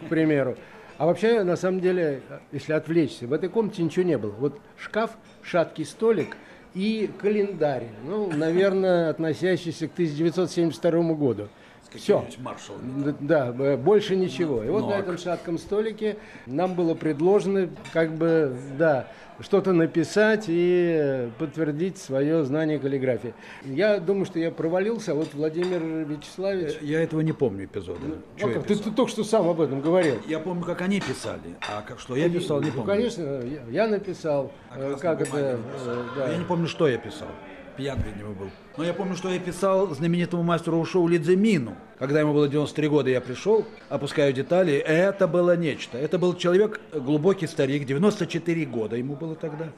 [0.02, 0.58] к примеру.
[0.98, 4.32] А вообще, на самом деле, если отвлечься, в этой комнате ничего не было.
[4.32, 6.36] Вот шкаф, шаткий столик–
[6.74, 11.48] и календарь, ну, наверное, относящийся к 1972 году.
[11.96, 12.24] Все.
[12.38, 12.76] Маршал.
[13.20, 14.64] Да, больше ничего.
[14.64, 14.92] И вот Ног.
[14.92, 19.08] на этом шатком столике нам было предложено, как бы, да,
[19.42, 23.34] что-то написать и подтвердить свое знание каллиграфии.
[23.64, 26.78] Я думаю, что я провалился, а вот Владимир Вячеславович...
[26.82, 28.00] Э, я этого не помню эпизода.
[28.04, 28.66] Ну, а как?
[28.66, 30.16] Ты, ты только что сам об этом говорил.
[30.28, 32.88] Я помню, как они писали, а как, что я писал, не ну, помню.
[32.88, 34.52] Ну, конечно, я, я написал.
[34.70, 35.38] А как это...
[35.38, 36.32] Э, да.
[36.32, 37.30] Я не помню, что я писал
[37.80, 38.50] пьян, видимо, был.
[38.78, 41.76] Но я помню, что я писал знаменитому мастеру шоу Лидземину.
[41.98, 44.74] Когда ему было 93 года, я пришел, опускаю детали.
[44.74, 45.98] Это было нечто.
[45.98, 49.70] Это был человек, глубокий старик, 94 года ему было тогда.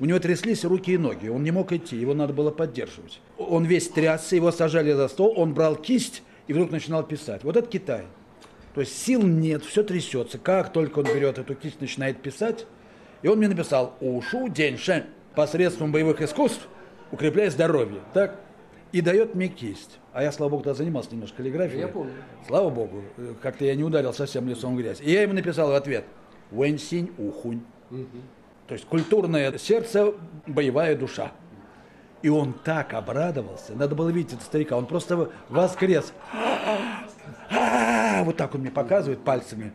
[0.00, 3.20] У него тряслись руки и ноги, он не мог идти, его надо было поддерживать.
[3.38, 7.44] Он весь трясся, его сажали за стол, он брал кисть и вдруг начинал писать.
[7.44, 8.02] Вот это Китай.
[8.74, 10.38] То есть сил нет, все трясется.
[10.38, 12.66] Как только он берет эту кисть, начинает писать,
[13.22, 15.04] и он мне написал «Ушу день шен»
[15.36, 16.66] посредством боевых искусств
[17.14, 18.00] укрепляет здоровье.
[18.12, 18.36] Так?
[18.92, 19.98] И дает мне кисть.
[20.12, 21.80] А я, слава богу, тогда занимался немножко каллиграфией.
[21.80, 22.12] Я помню.
[22.46, 23.02] Слава богу,
[23.42, 25.00] как-то я не ударил совсем лицом в грязь.
[25.00, 26.04] И я ему написал в ответ
[26.50, 27.62] «Вэньсинь ухунь».
[27.90, 28.06] Угу.
[28.68, 30.14] То есть культурное сердце,
[30.46, 31.32] боевая душа.
[32.22, 33.74] И он так обрадовался.
[33.74, 34.76] Надо было видеть этого старика.
[34.76, 36.12] Он просто воскрес.
[38.20, 39.72] Вот так он мне показывает пальцами.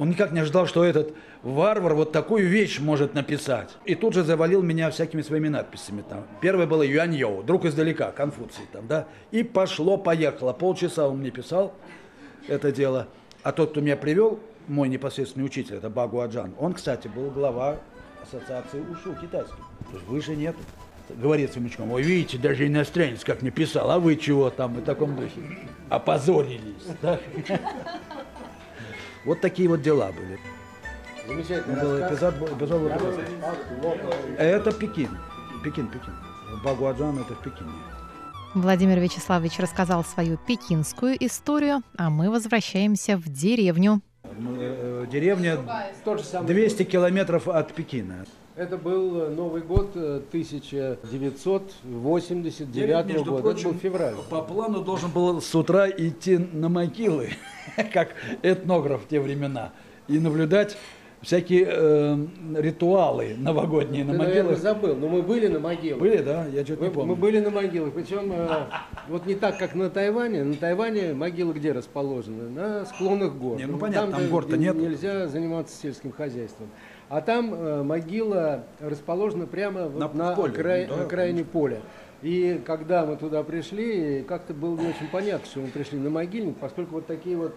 [0.00, 3.68] Он никак не ожидал, что этот варвар вот такую вещь может написать.
[3.84, 6.26] И тут же завалил меня всякими своими надписями там.
[6.40, 9.08] Первое было Юань Йоу, друг издалека, Конфуций там, да.
[9.30, 10.54] И пошло-поехало.
[10.54, 11.74] Полчаса он мне писал
[12.48, 13.08] это дело.
[13.42, 17.76] А тот, кто меня привел, мой непосредственный учитель, это Багу Аджан, он, кстати, был глава
[18.22, 19.60] ассоциации УШУ китайской.
[19.90, 20.56] То есть выше нет.
[21.10, 25.14] Говорит ученикам, ой, видите, даже иностранец как не писал, а вы чего там в таком
[25.14, 25.42] духе?
[25.90, 26.86] Опозорились.
[27.02, 27.20] Да?
[29.24, 30.38] Вот такие вот дела были.
[31.26, 32.92] Замечательный был эпизод, эпизод
[34.38, 35.18] Это Пекин.
[35.62, 36.14] Пекин, Пекин.
[36.64, 37.70] Багуаджан это в Пекине.
[38.54, 44.00] Владимир Вячеславович рассказал свою пекинскую историю, а мы возвращаемся в деревню.
[44.24, 45.58] Э, деревня
[46.42, 48.24] 200 километров от Пекина.
[48.56, 53.42] Это был э, Новый год 1989 э, года.
[53.42, 54.14] Прочим, Это был февраль.
[54.28, 57.30] По плану должен был с утра идти на могилы,
[57.92, 59.72] как этнограф в те времена,
[60.08, 60.76] и наблюдать
[61.22, 64.36] всякие э, ритуалы новогодние на Ты, могилах.
[64.36, 66.00] Наверное, забыл, но мы были на могилах.
[66.00, 66.46] Были, да?
[66.46, 67.10] Я что-то не помню.
[67.10, 68.66] Мы были на могилах, причем э,
[69.08, 70.44] вот не так, как на Тайване.
[70.44, 72.48] На Тайване могилы где расположены?
[72.48, 73.58] На склонах гор.
[73.58, 74.76] Не, ну понятно, там, там гор-то нет.
[74.76, 76.68] Нельзя заниматься сельским хозяйством.
[77.10, 81.80] А там э, могила расположена прямо на, вот на поле, окрай, да, окраине поля.
[82.22, 86.56] И когда мы туда пришли, как-то было не очень понятно, что мы пришли на могильник,
[86.58, 87.52] поскольку вот такие вот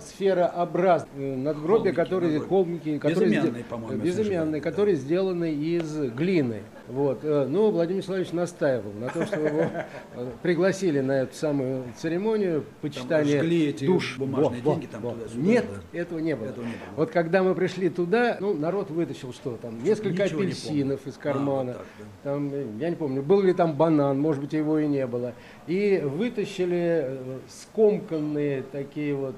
[0.00, 5.02] сферообразные надгробия, которые холмики, которые безымянные, по-моему, безымянные, которые да.
[5.02, 6.62] сделаны из глины.
[6.88, 7.20] Вот.
[7.22, 9.70] Э, но Владимир Вячеславович настаивал на том, что его
[10.14, 14.16] э, пригласили на эту самую церемонию почитания эти душ.
[14.18, 15.10] бумажные во, деньги там во.
[15.12, 15.98] туда Нет, да.
[15.98, 16.46] этого не было.
[16.46, 16.96] Этого не было.
[16.96, 21.72] Вот когда мы пришли туда, ну, народ вытащил что там, несколько Ничего апельсинов из кармана.
[21.72, 22.30] А, вот так, да.
[22.30, 25.34] там, я не помню, был ли там банан, может быть, его и не было.
[25.66, 29.36] И вытащили э, скомканные такие вот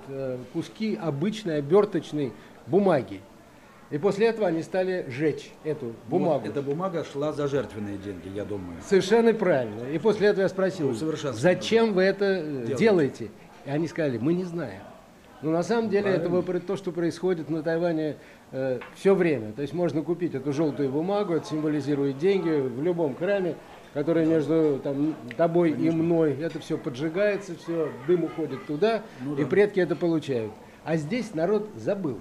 [0.52, 2.32] куски обычной оберточной
[2.66, 3.20] бумаги.
[3.90, 6.40] И после этого они стали жечь эту бумагу.
[6.40, 8.78] Вот эта бумага шла за жертвенные деньги, я думаю.
[8.86, 9.90] Совершенно правильно.
[9.92, 12.76] И после этого я спросил, ну, зачем вы это э, делаете?
[12.76, 13.28] делаете?
[13.66, 14.82] И они сказали, мы не знаем.
[15.42, 16.38] Но на самом деле Правильно.
[16.38, 18.16] это то, что происходит на Тайване
[18.52, 19.52] э, все время.
[19.52, 23.56] То есть можно купить эту желтую бумагу, это символизирует деньги в любом храме,
[23.94, 25.88] который между там, тобой Конечно.
[25.88, 26.36] и мной.
[26.40, 29.42] Это все поджигается, все, дым уходит туда, ну, да.
[29.42, 30.52] и предки это получают.
[30.84, 32.20] А здесь народ забыл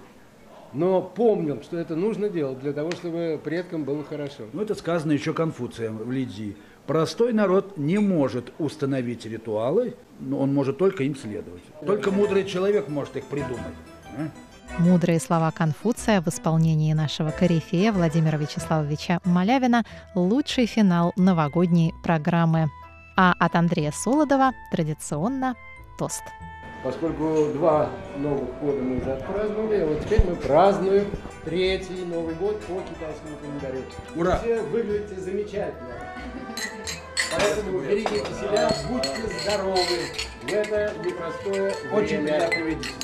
[0.74, 4.44] но помнил, что это нужно делать для того, чтобы предкам было хорошо.
[4.54, 6.56] Ну, это сказано еще Конфуцием в Лидии.
[6.86, 11.62] Простой народ не может установить ритуалы, но он может только им следовать.
[11.86, 13.76] Только мудрый человек может их придумать.
[14.18, 14.30] А?
[14.80, 19.84] Мудрые слова Конфуция в исполнении нашего корифея Владимира Вячеславовича Малявина–
[20.16, 22.70] лучший финал новогодней программы.
[23.18, 25.56] А от Андрея Солодова традиционно
[25.98, 26.24] тост–
[26.84, 31.08] Поскольку два Новых года мы уже отпраздновали, а вот теперь мы празднуем
[31.44, 33.84] третий Новый год по китайскому календарю.
[34.16, 34.40] Ура!
[34.40, 35.96] Все выглядите замечательно.
[37.38, 39.10] Поэтому берегите себя, будьте
[39.42, 39.78] здоровы
[40.42, 42.48] в это непростое Очень время.
[42.48, 42.96] приятно видеть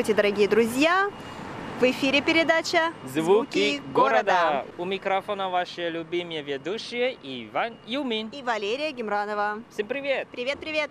[0.00, 1.10] Здравствуйте, дорогие друзья!
[1.78, 4.64] В эфире передача Звуки города.
[4.78, 8.30] У микрофона ваши любимые ведущие Иван Юмин.
[8.30, 9.62] и Валерия Гемранова.
[9.70, 10.26] Всем привет!
[10.32, 10.90] Привет, привет!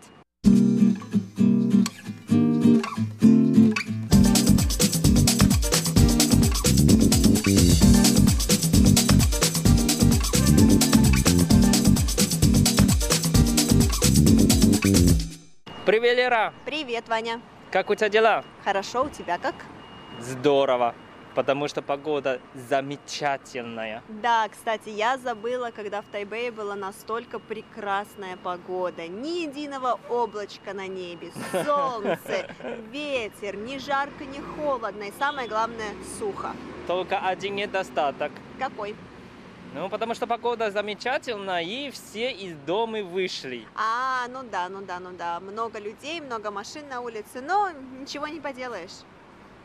[15.88, 16.54] Привет, Лера!
[16.64, 17.42] Привет, Ваня.
[17.72, 18.44] Как у тебя дела?
[18.64, 19.54] Хорошо, у тебя как?
[20.20, 20.96] Здорово,
[21.36, 24.02] потому что погода замечательная.
[24.08, 29.08] Да, кстати, я забыла, когда в Тайбэе была настолько прекрасная погода.
[29.08, 32.50] Ни единого облачка на небе, солнце,
[32.92, 35.04] ветер, ни жарко, ни холодно.
[35.04, 36.56] И самое главное, сухо.
[36.88, 38.32] Только один недостаток.
[38.58, 38.96] Какой?
[39.74, 43.66] Ну, потому что погода замечательная, и все из дома вышли.
[43.76, 45.40] А, ну да, ну да, ну да.
[45.40, 49.04] Много людей, много машин на улице, но ничего не поделаешь.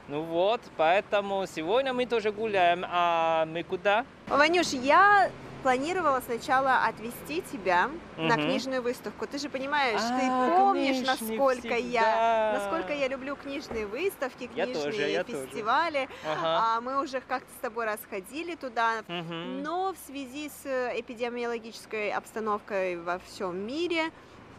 [0.09, 2.85] Ну вот, поэтому сегодня мы тоже гуляем.
[2.87, 4.05] А мы куда?
[4.27, 5.31] Ванюш, я
[5.65, 8.43] планировала сначала отвезти тебя на Мгм.
[8.45, 9.27] книжную выставку.
[9.27, 12.51] Ты же понимаешь, ты А, помнишь, конечно, насколько я, всегда.
[12.59, 15.47] насколько я люблю книжные выставки, Я книжные тоже, я тоже.
[15.47, 16.09] фестивали.
[16.23, 16.77] Ага.
[16.77, 19.03] А мы уже как-то с тобой расходили туда.
[19.09, 19.63] Мгм.
[19.63, 24.11] Но в связи с э, эпидемиологической обстановкой во всем мире,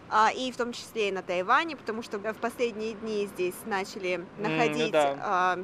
[0.09, 4.25] а, и в том числе и на Тайване, потому что в последние дни здесь начали
[4.39, 5.59] ну находить да.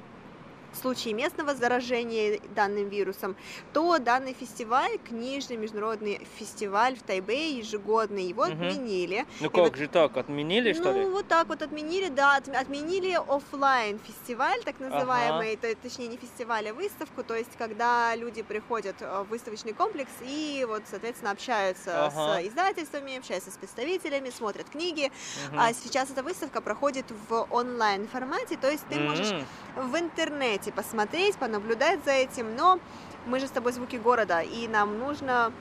[0.71, 3.35] А, случаи местного заражения данным вирусом,
[3.73, 8.67] то данный фестиваль, книжный международный фестиваль в Тайбэе ежегодный, его Мгм.
[8.67, 9.25] отменили.
[9.39, 11.01] Ну И как вот- же так, отменили что ли?
[11.01, 16.17] ну, вот так вот отменили, да, от- отменили оффлайн фестиваль, так называемый, то- точнее не
[16.17, 21.31] фестиваль, а выставку, то есть когда люди приходят э, в выставочный комплекс и вот, соответственно,
[21.31, 22.41] общаются Ага.
[22.41, 25.11] с издательствами, общаются с представителями, смотрят книги.
[25.49, 25.59] Мгм.
[25.59, 29.31] А сейчас эта выставка проходит в онлайн формате, то есть ты можешь
[29.75, 32.79] в интернете посмотреть, понаблюдать за этим, но
[33.25, 35.51] мы же с тобой звуки города, и нам нужно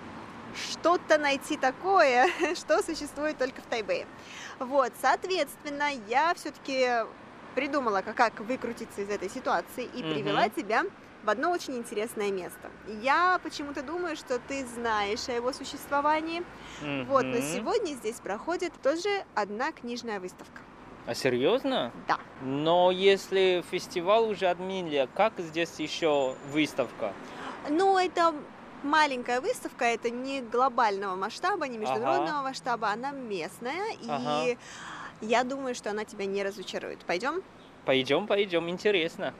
[0.54, 4.06] что-то найти такое, что существует только в Тайбэе.
[4.58, 7.04] Вот, соответственно, я все-таки
[7.54, 10.12] придумала, как, выкрутиться из этой ситуации и Мгм.
[10.12, 10.84] привела тебя
[11.22, 12.70] в одно очень интересное место.
[13.02, 16.42] Я почему-то думаю, что ты знаешь о его существовании.
[17.06, 20.60] Вот, но сегодня здесь проходит тоже одна книжная выставка.
[21.06, 21.92] А серьезно?
[22.06, 22.18] Да.
[22.42, 27.12] Но если фестиваль уже отменили, как здесь еще выставка?
[27.68, 28.34] Ну, это
[28.82, 34.44] маленькая выставка, это не глобального масштаба, не международного масштаба, она местная, Ага.
[34.46, 34.58] и
[35.20, 37.00] я думаю, что она тебя не разочарует.
[37.00, 37.42] Пойдем?
[37.84, 39.34] Пойдем, пойдем, интересно.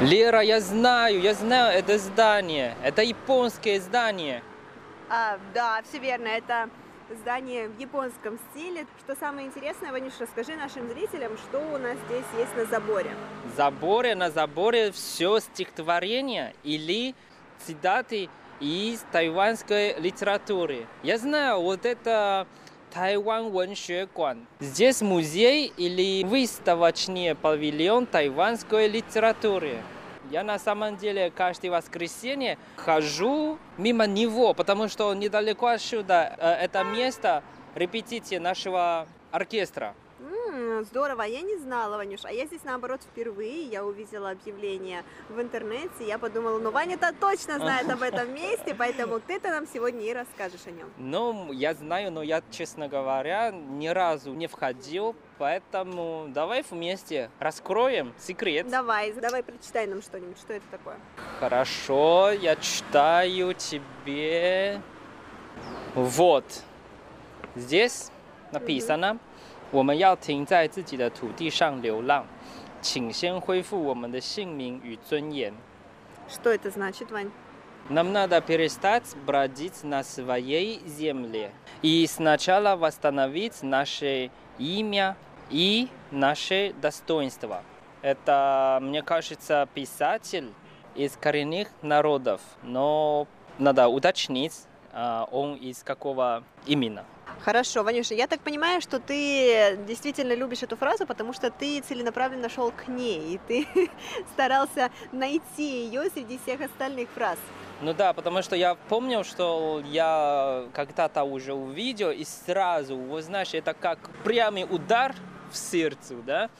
[0.00, 2.74] Лера, я знаю, я знаю это здание.
[2.82, 4.42] Это японское здание.
[5.10, 6.70] А, да, все верно, это
[7.20, 8.86] здание в японском стиле.
[9.04, 13.10] Что самое интересное, Ванюш, расскажи нашим зрителям, что у нас здесь есть на заборе.
[13.56, 17.14] заборе, на заборе все стихотворение или
[17.66, 20.86] цитаты из тайванской литературы.
[21.02, 22.46] Я знаю, вот это
[22.92, 24.46] Тайвань Веншуэгуан.
[24.60, 29.78] Здесь музей или выставочный павильон тайванской литературы.
[30.30, 36.84] Я на самом деле каждое воскресенье хожу мимо него, потому что недалеко отсюда э, это
[36.84, 37.42] место
[37.74, 39.94] репетиции нашего оркестра.
[40.84, 46.06] Здорово, я не знала, Ванюш, а я здесь наоборот впервые, я увидела объявление в интернете,
[46.06, 50.66] я подумала, ну Ваня-то точно знает об этом месте, поэтому ты-то нам сегодня и расскажешь
[50.66, 50.88] о нем.
[50.96, 58.14] Ну, я знаю, но я, честно говоря, ни разу не входил, поэтому давай вместе раскроем
[58.18, 58.68] секрет.
[58.68, 60.96] Давай, давай прочитай нам что-нибудь, что это такое.
[61.38, 64.80] Хорошо, я читаю тебе.
[65.94, 66.44] Вот.
[67.56, 68.10] Здесь
[68.52, 69.18] написано,
[69.71, 72.25] 我们要停在自己的土地上流浪，
[72.81, 75.53] 请先恢复我们的姓名与尊严.
[76.29, 77.31] Что это значит, Вань?
[77.89, 81.51] Нам надо перестать бродить на своей земле
[81.83, 85.15] и сначала восстановить наше имя
[85.51, 87.61] и наше достоинство.
[88.01, 90.51] Это, мне кажется, писатель
[90.95, 93.27] из коренных народов, но
[93.59, 94.65] надо уточнить,
[95.31, 97.05] он из какого именно.
[97.40, 102.48] Хорошо, Ванюша, я так понимаю, что ты действительно любишь эту фразу, потому что ты целенаправленно
[102.48, 103.66] шел к ней, и ты
[104.32, 107.38] старался найти ее среди всех остальных фраз.
[107.80, 113.54] Ну да, потому что я помню, что я когда-то уже увидел, и сразу, вы знаешь,
[113.54, 115.14] это как прямый удар
[115.50, 116.50] в сердце, да?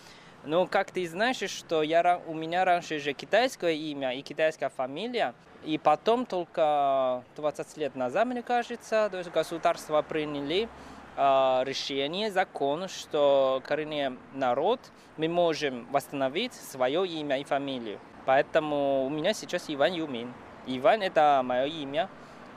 [0.44, 5.34] Но как ты знаешь, что я, у меня раньше же китайское имя и китайская фамилия,
[5.64, 10.68] и потом только 20 лет назад, мне кажется, то есть государство приняли
[11.16, 14.80] э, решение, закон, что коренный народ,
[15.16, 17.98] мы можем восстановить свое имя и фамилию.
[18.26, 20.32] Поэтому у меня сейчас Иван Юмин.
[20.66, 22.08] Иван это мое имя,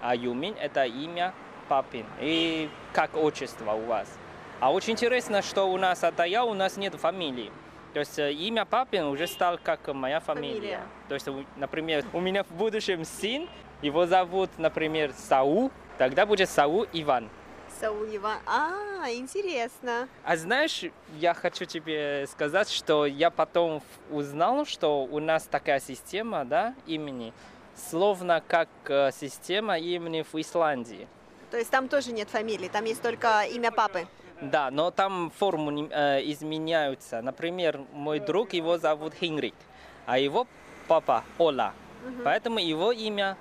[0.01, 1.33] а Юмин это имя
[1.67, 2.05] папин.
[2.21, 4.07] И как отчество у вас.
[4.59, 7.51] А очень интересно, что у нас от я у нас нет фамилии.
[7.93, 10.53] То есть имя папин уже стал как моя фамилия.
[10.53, 10.81] Фамилия.
[11.09, 11.27] То есть,
[11.57, 13.47] например, у меня в будущем сын,
[13.81, 17.29] его зовут, например, Сау, тогда будет Сау Иван.
[17.79, 18.39] Сау Иван.
[18.47, 20.07] А, интересно.
[20.23, 20.85] А знаешь,
[21.19, 27.31] я хочу тебе сказать, что я потом узнал, что у нас такая система, да, имени,
[27.75, 28.69] словно как
[29.13, 31.07] система имени в Исландии.
[31.51, 34.07] То есть там тоже нет фамилии, там есть только имя папы.
[34.41, 37.21] Да, но там формы э, изменяются.
[37.21, 39.55] Например, мой друг, его зовут Хинрик,
[40.05, 40.47] а его
[40.87, 41.73] папа Ола.
[42.05, 42.23] Мгм.
[42.23, 43.37] Поэтому его имя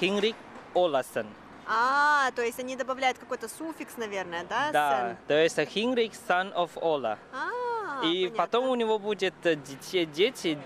[0.00, 0.36] Хинрик
[0.74, 1.26] Оласон.
[1.66, 4.70] А, то есть они добавляют какой-то суффикс, наверное, да?
[4.72, 5.16] Да, сын?
[5.26, 7.18] то есть Хинрик son of Ола.
[7.32, 8.36] А, И понятно.
[8.36, 10.58] потом у него будет э, дети, дети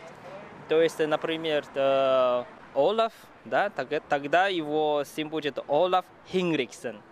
[0.70, 2.44] то есть, например, э,
[2.76, 3.12] Олаф,
[3.44, 7.02] да, тогда, его сын будет Олаф Хинриксон.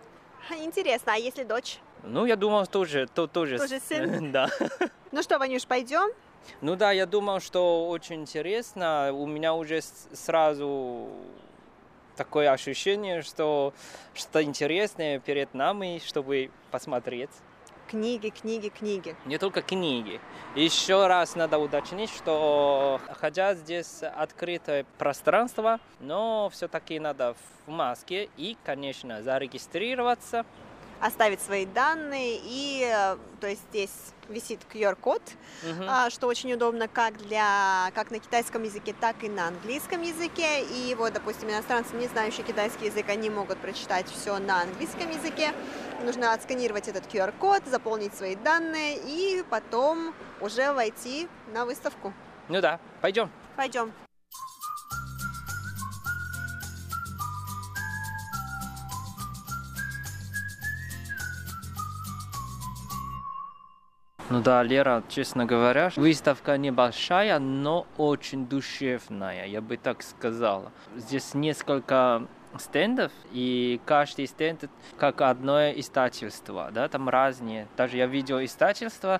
[0.47, 1.79] Ха, Интересно, а если дочь?
[2.03, 4.31] Ну, я думал, тоже, то, тоже, Тоже сын?
[4.31, 4.49] да.
[5.11, 6.09] Ну что, Ванюш, пойдем?
[6.61, 9.11] Ну да, я думал, что очень интересно.
[9.13, 11.09] У меня уже сразу
[12.15, 13.73] такое ощущение, что
[14.13, 17.29] что-то интересное перед нами, чтобы посмотреть.
[17.87, 19.15] Книги, книги, книги.
[19.25, 20.21] Не только книги.
[20.53, 27.35] Еще раз надо уточнить, что хотя здесь открытое пространство, но все-таки надо
[27.65, 30.45] в маске и, конечно, зарегистрироваться.
[31.01, 33.91] Оставить свои данные и, э, то есть здесь
[34.27, 35.21] висит QR-код,
[35.63, 35.85] Мгм.
[35.89, 40.63] а, что очень удобно как для как на китайском языке, так и на английском языке.
[40.63, 45.51] И вот, допустим, иностранцы, не знающие китайский язык, они могут прочитать все на английском языке.
[46.03, 52.13] Нужно отсканировать этот QR-код, заполнить свои данные и потом уже войти на выставку.
[52.49, 53.31] Ну да, пойдем.
[53.55, 53.91] Пойдем.
[64.29, 70.71] Ну да, Лера, честно говоря, выставка небольшая, но очень душевная, я бы так сказал.
[70.95, 72.27] Здесь несколько
[72.59, 77.67] стендов, и каждый стенд как одно издательство, да, там разные.
[77.75, 79.19] Даже я видел издательство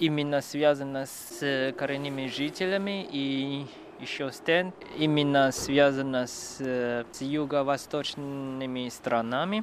[0.00, 3.64] именно связано с коренными жителями, и
[4.00, 9.62] еще стенд именно связано с, э, с юго-восточными странами,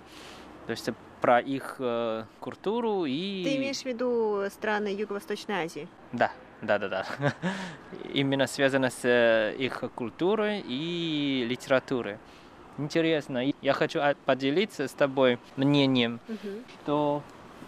[0.68, 0.90] то есть
[1.26, 3.44] про их э, культуру и...
[3.44, 5.88] Ты имеешь в виду страны Юго-Восточной Азии?
[6.12, 7.06] Да, да, да, да.
[8.14, 12.20] Именно связано с э, их культурой и литературой.
[12.78, 13.42] Интересно.
[13.60, 16.20] Я хочу поделиться с тобой мнением,
[16.84, 17.24] что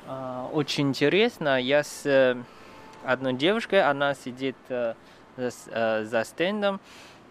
[0.06, 1.60] а, очень интересно.
[1.60, 2.36] Я с э,
[3.04, 4.94] одной девушкой, она сидит э,
[5.36, 6.80] за, э, за стендом,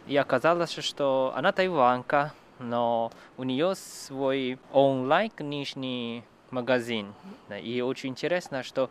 [0.09, 7.13] и оказалось, что она тайванка, но у нее свой онлайн книжный магазин.
[7.63, 8.91] И очень интересно, что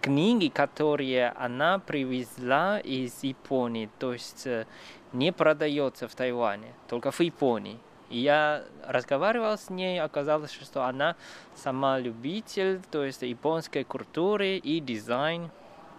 [0.00, 4.66] книги, которые она привезла из Японии, то есть э,
[5.12, 7.78] не продается в Тайване, только в Японии.
[8.08, 11.16] И я разговаривал с ней, оказалось, что она
[11.54, 15.50] сама любитель, то есть японской культуры и дизайн.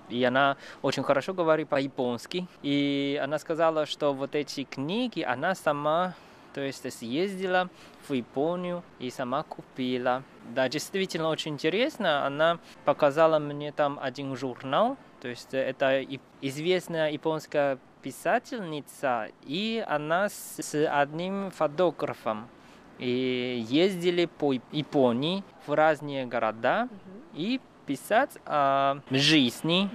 [0.09, 2.47] И она очень хорошо говорит по-японски.
[2.63, 6.15] И она сказала, что вот эти книги она сама
[6.53, 7.69] то есть съездила
[8.07, 10.23] в Японию и сама купила.
[10.53, 12.25] Да, действительно очень интересно.
[12.25, 14.97] Она показала мне там один журнал.
[15.21, 16.03] То есть это
[16.41, 22.49] известная японская писательница, и она с, с одним фотографом
[22.97, 26.89] и ездили по Японии в разные города
[27.33, 29.89] и писать о жизни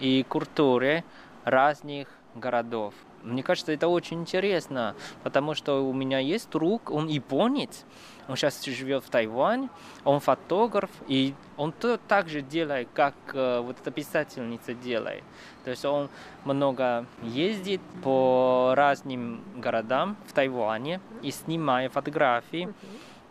[0.00, 1.04] и культуре
[1.44, 2.94] разных городов.
[3.22, 7.84] Мне кажется, это очень интересно, потому что у меня есть друг, он японец,
[8.28, 9.68] он сейчас живет в Тайване,
[10.04, 15.22] он фотограф, и он то так же делает, как э, вот эта писательница делает.
[15.64, 16.08] То есть он
[16.44, 22.72] много ездит по разным городам в Тайване и снимает фотографии,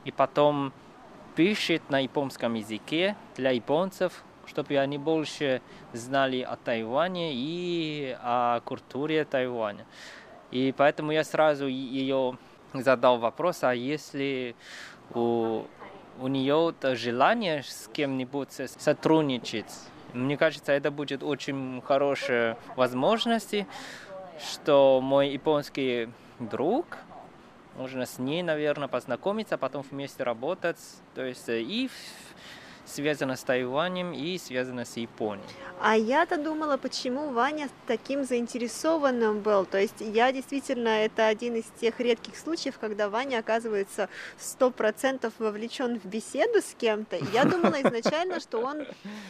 [0.05, 0.73] и потом
[1.35, 5.61] пишет на японском языке для японцев, чтобы они больше
[5.93, 9.85] знали о Тайване и о культуре Тайваня.
[10.51, 12.37] И поэтому я сразу ее
[12.73, 14.55] задал вопрос, а если
[15.13, 15.63] у,
[16.19, 19.71] у нее желание с кем-нибудь сотрудничать,
[20.13, 23.55] мне кажется, это будет очень хорошая возможность,
[24.39, 26.97] что мой японский друг,
[27.77, 30.79] можно с ней, наверное, познакомиться, потом вместе работать,
[31.15, 31.89] то есть и
[32.91, 35.47] связано с Тайванем и связано с Японией.
[35.83, 39.65] А я-то думала, почему Ваня таким заинтересованным был.
[39.65, 45.33] То есть я действительно, это один из тех редких случаев, когда Ваня оказывается сто процентов
[45.39, 47.17] вовлечен в беседу с кем-то.
[47.33, 48.85] Я думала изначально, что он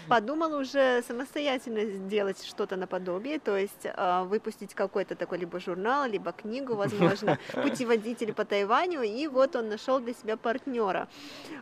[0.09, 6.33] подумал уже самостоятельно сделать что-то наподобие, то есть э, выпустить какой-то такой либо журнал, либо
[6.33, 11.07] книгу, возможно, путеводитель по Тайваню, и вот он нашел для себя партнера.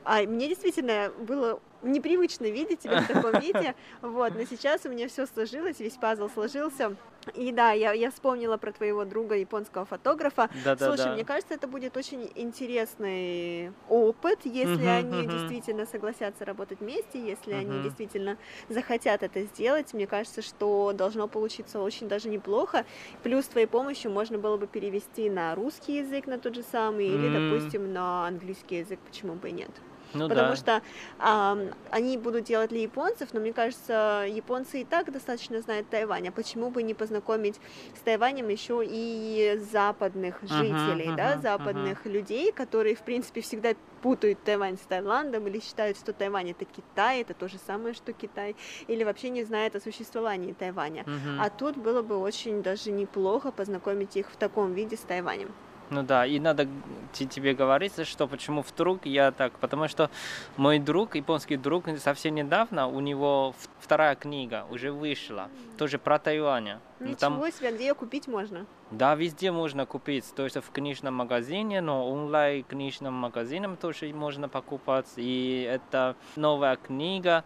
[0.04, 5.08] А мне действительно было непривычно видеть тебя в таком виде, вот, но сейчас у меня
[5.08, 6.98] все сложилось, весь пазл сложился,
[7.34, 10.50] и да, я, я вспомнила про твоего друга, японского фотографа.
[10.52, 11.12] Да, да, Слушай, да.
[11.12, 15.28] мне кажется, это будет очень интересный опыт, если Мгм, они мгм.
[15.28, 17.82] действительно согласятся работать вместе, если они Мгм.
[17.82, 18.38] действительно
[18.70, 19.94] захотят это сделать.
[19.94, 22.86] Мне кажется, что должно получиться очень даже неплохо.
[23.22, 27.30] Плюс твоей помощью можно было бы перевести на русский язык, на тот же самый, или,
[27.30, 29.82] допустим, на английский язык, почему бы и нет.
[30.14, 30.56] Ну Потому да.
[30.56, 30.82] что
[31.20, 36.28] ам, они будут делать для японцев, но мне кажется, японцы и так достаточно знают Тайвань,
[36.28, 37.60] а почему бы не познакомить
[37.96, 44.42] с Тайванем еще и западных жителей, да, мгм, западных людей, которые, в принципе, всегда путают
[44.44, 48.56] Тайвань с Таиландом или считают, что Тайвань это Китай, это то же самое, что Китай,
[48.88, 51.04] или вообще не знают о существовании Тайваня.
[51.06, 51.42] Мгм.
[51.42, 55.50] А тут было бы очень даже неплохо познакомить их в таком виде с Тайванем.
[55.90, 56.68] Ну да, и надо
[57.14, 60.10] те- тебе говорить, что почему вдруг я так, потому что
[60.56, 66.78] мой друг, японский друг, совсем недавно, у него вторая книга уже вышла, тоже про Тайвань.
[67.00, 68.66] Ну, Ничего там, себе, где ее купить можно?
[68.92, 74.48] да, везде можно купить, то есть в книжном магазине, но онлайн книжным магазином тоже можно
[74.48, 77.44] покупать, и это новая книга,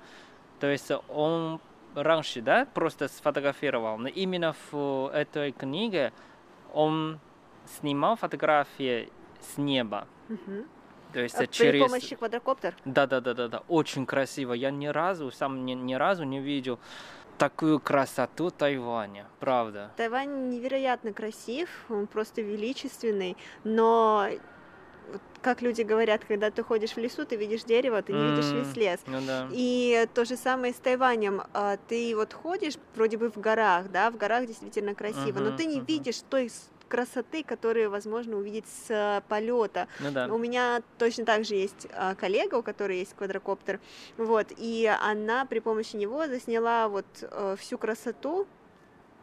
[0.59, 1.59] то есть он
[1.95, 6.11] раньше, да, просто сфотографировал, но именно в этой книге
[6.73, 7.19] он
[7.79, 9.09] снимал фотографии
[9.41, 10.07] с неба.
[10.29, 10.65] Мгм.
[11.13, 11.81] То есть А При через...
[11.83, 12.75] помощи квадрокоптер?
[12.85, 13.63] Да, да, да, да, да.
[13.67, 14.53] Очень красиво.
[14.53, 16.79] Я ни разу, сам ни, ни разу не видел
[17.37, 19.27] такую красоту Тайваня.
[19.39, 19.91] Правда.
[19.97, 24.27] Тайвань невероятно красив, он просто величественный, но
[25.41, 28.63] как люди говорят, когда ты ходишь в лесу, ты видишь дерево, ты не видишь М,
[28.63, 28.99] весь лес.
[29.05, 29.49] Ну да.
[29.51, 31.41] И то же самое с Тайванем.
[31.53, 35.57] А, Ты вот ходишь вроде бы в горах, да, в горах действительно красиво, но Мгм,
[35.57, 35.85] ты не мгм.
[35.85, 36.49] видишь той
[36.93, 39.87] красоты, которую возможно увидеть с полета.
[39.99, 40.27] Ну да.
[40.27, 43.79] У меня точно так же есть а, коллега, у которой есть квадрокоптер,
[44.17, 48.45] вот, и она при помощи него засняла вот э, всю красоту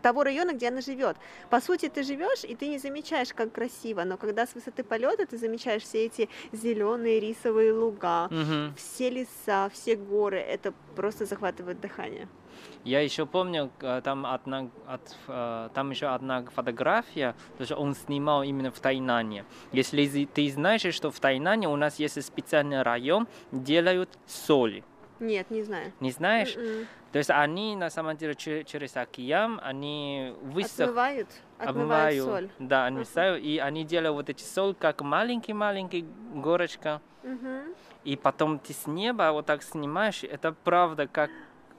[0.03, 1.17] того района, где она живет.
[1.51, 5.27] По сути, ты живешь и ты не замечаешь, как красиво, но когда с высоты полета
[5.27, 8.75] ты замечаешь все эти зеленые рисовые луга, Мгм.
[8.77, 12.29] все леса, все горы, это просто захватывает дыхание.
[12.85, 17.95] Я еще помню, э, там одна, от, э, там еще одна фотография, то есть он
[17.95, 19.45] снимал именно в Тайнане.
[19.73, 24.85] Если ты знаешь, что в Тайнане у нас есть специальный район, делают соли.
[25.21, 25.93] Нет, не знаю.
[26.01, 26.57] Не знаешь?
[26.57, 26.87] М-м.
[27.13, 30.81] То есть они на самом деле че- через океан, они высох...
[30.81, 32.51] Отмывают, отмывают соль.
[32.61, 37.01] Да, они ставят, и они делают вот эти соль, как маленький-маленький горочка.
[37.25, 37.75] Мгм.
[38.05, 41.31] И потом ты с неба вот так снимаешь, это правда как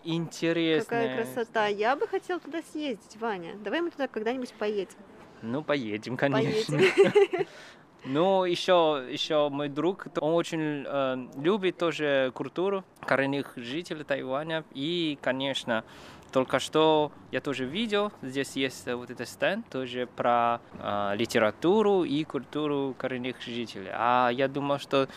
[0.04, 0.90] интересно.
[0.90, 1.68] Какая красота.
[1.68, 3.56] Я бы хотела туда съездить, Ваня.
[3.64, 4.98] Давай мы туда когда-нибудь поедем.
[5.42, 6.78] Ну, поедем, конечно.
[6.78, 7.48] Поедем.
[8.04, 14.64] Ну, еще, еще мой друг, он очень э, любит тоже культуру коренных жителей Тайваня.
[14.74, 15.84] И, конечно,
[16.32, 22.24] только что я тоже видел, здесь есть вот этот стенд тоже про э, литературу и
[22.24, 23.92] культуру коренных жителей.
[23.94, 25.08] А я думал, что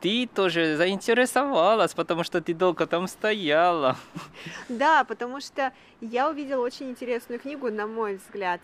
[0.00, 3.96] ты тоже заинтересовалась, потому что ты долго там стояла.
[4.68, 8.60] Да, потому что я увидела очень интересную книгу, на мой взгляд.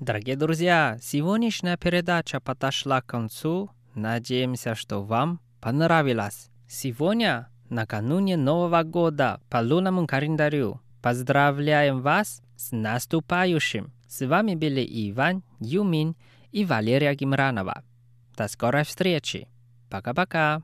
[0.00, 3.70] Дорогие друзья, сегодняшняя передача подошла к концу.
[3.94, 6.48] Надеемся, что вам понравилось.
[6.66, 13.92] Сегодня, накануне Нового года по лунному календарю, поздравляем вас с наступающим.
[14.08, 14.80] С вами были
[15.10, 16.16] Иван, Юмин
[16.50, 17.84] и Валерия Гимранова.
[18.38, 19.48] До скорой встречи.
[19.90, 20.62] Пока-пока.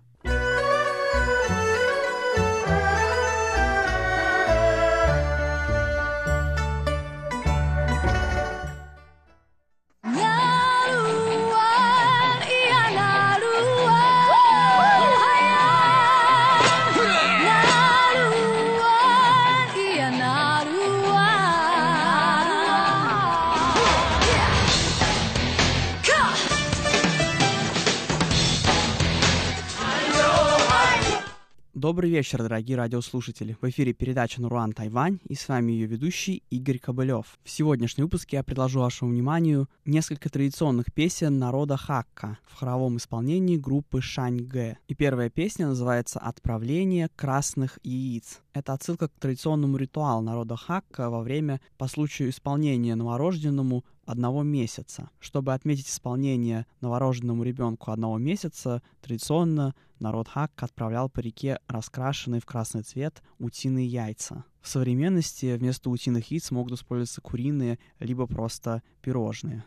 [31.96, 33.56] Добрый вечер, дорогие радиослушатели.
[33.58, 37.38] В эфире передача «Наруан Тайвань» и с вами ее ведущий Игорь Кобылев.
[37.42, 43.56] В сегодняшнем выпуске я предложу вашему вниманию несколько традиционных песен народа Хакка в хоровом исполнении
[43.56, 44.76] группы Шань Гэ.
[44.88, 48.40] И первая песня называется «Отправление красных яиц».
[48.52, 55.10] Это отсылка к традиционному ритуалу народа Хакка во время по случаю исполнения новорожденному одного месяца.
[55.20, 62.46] Чтобы отметить исполнение новорожденному ребенку одного месяца, традиционно народ Хакка отправлял по реке раскрашенные в
[62.46, 64.44] красный цвет утиные яйца.
[64.62, 69.64] В современности вместо утиных яиц могут использоваться куриные, либо просто пирожные.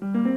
[0.00, 0.33] thank you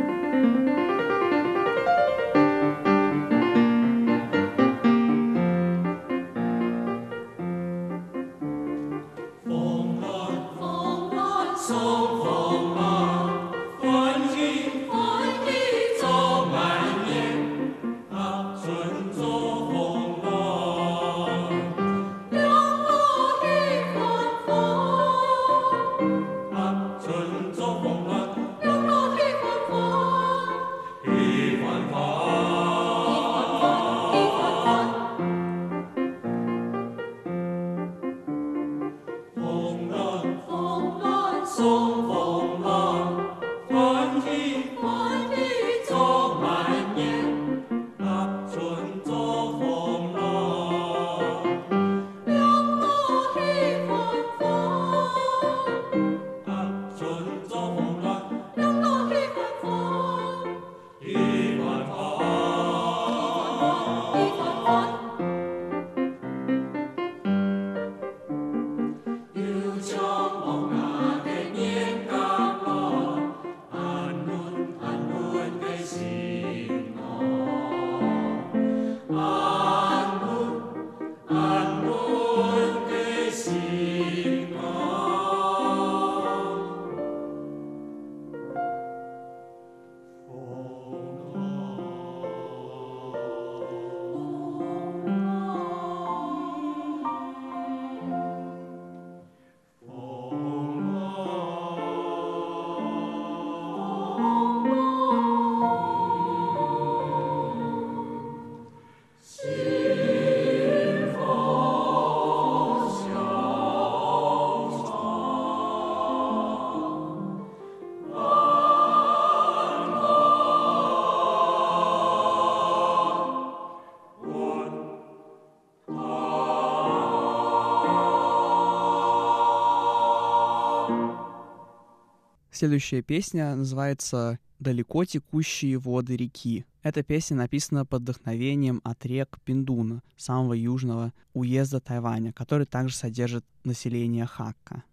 [132.57, 136.65] Следующая песня называется «Далеко текущие воды реки».
[136.81, 143.45] Эта песня написана под вдохновением от рек Пиндуна, самого южного уезда Тайваня, который также содержит
[143.63, 144.83] население Хакка.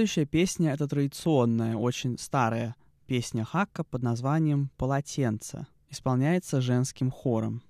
[0.00, 2.74] Следующая песня— это традиционная, очень старая
[3.06, 5.66] песня Хакка под названием «Полотенце».
[5.90, 7.62] Исполняется женским хором.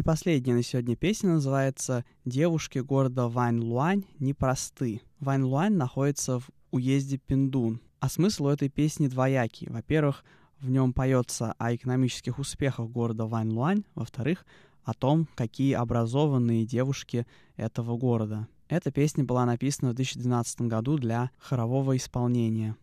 [0.00, 5.02] И последняя на сегодня песня называется «Девушки города Вань-Луань непросты».
[5.18, 7.82] Вань-Луань находится в уезде Пиндун.
[7.98, 9.68] А смысл у этой песни двоякий.
[9.68, 10.24] Во-первых,
[10.58, 13.84] в нем поется о экономических успехах города Вань-Луань.
[13.94, 14.46] Во-вторых,
[14.84, 17.26] о том, какие образованные девушки
[17.56, 18.48] этого города.
[18.70, 22.74] Эта песня была написана в 2012 году для хорового исполнения.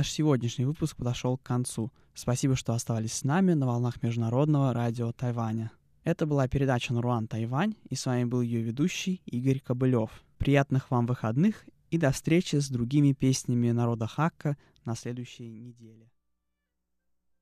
[0.00, 1.92] Наш сегодняшний выпуск подошел к концу.
[2.14, 5.72] Спасибо, что оставались с нами на волнах Международного радио Тайваня.
[6.04, 10.24] Это была передача «Наруан Тайвань», и с вами был ее ведущий Игорь Кобылев.
[10.38, 16.09] Приятных вам выходных и до встречи с другими песнями народа Хакка на следующей неделе.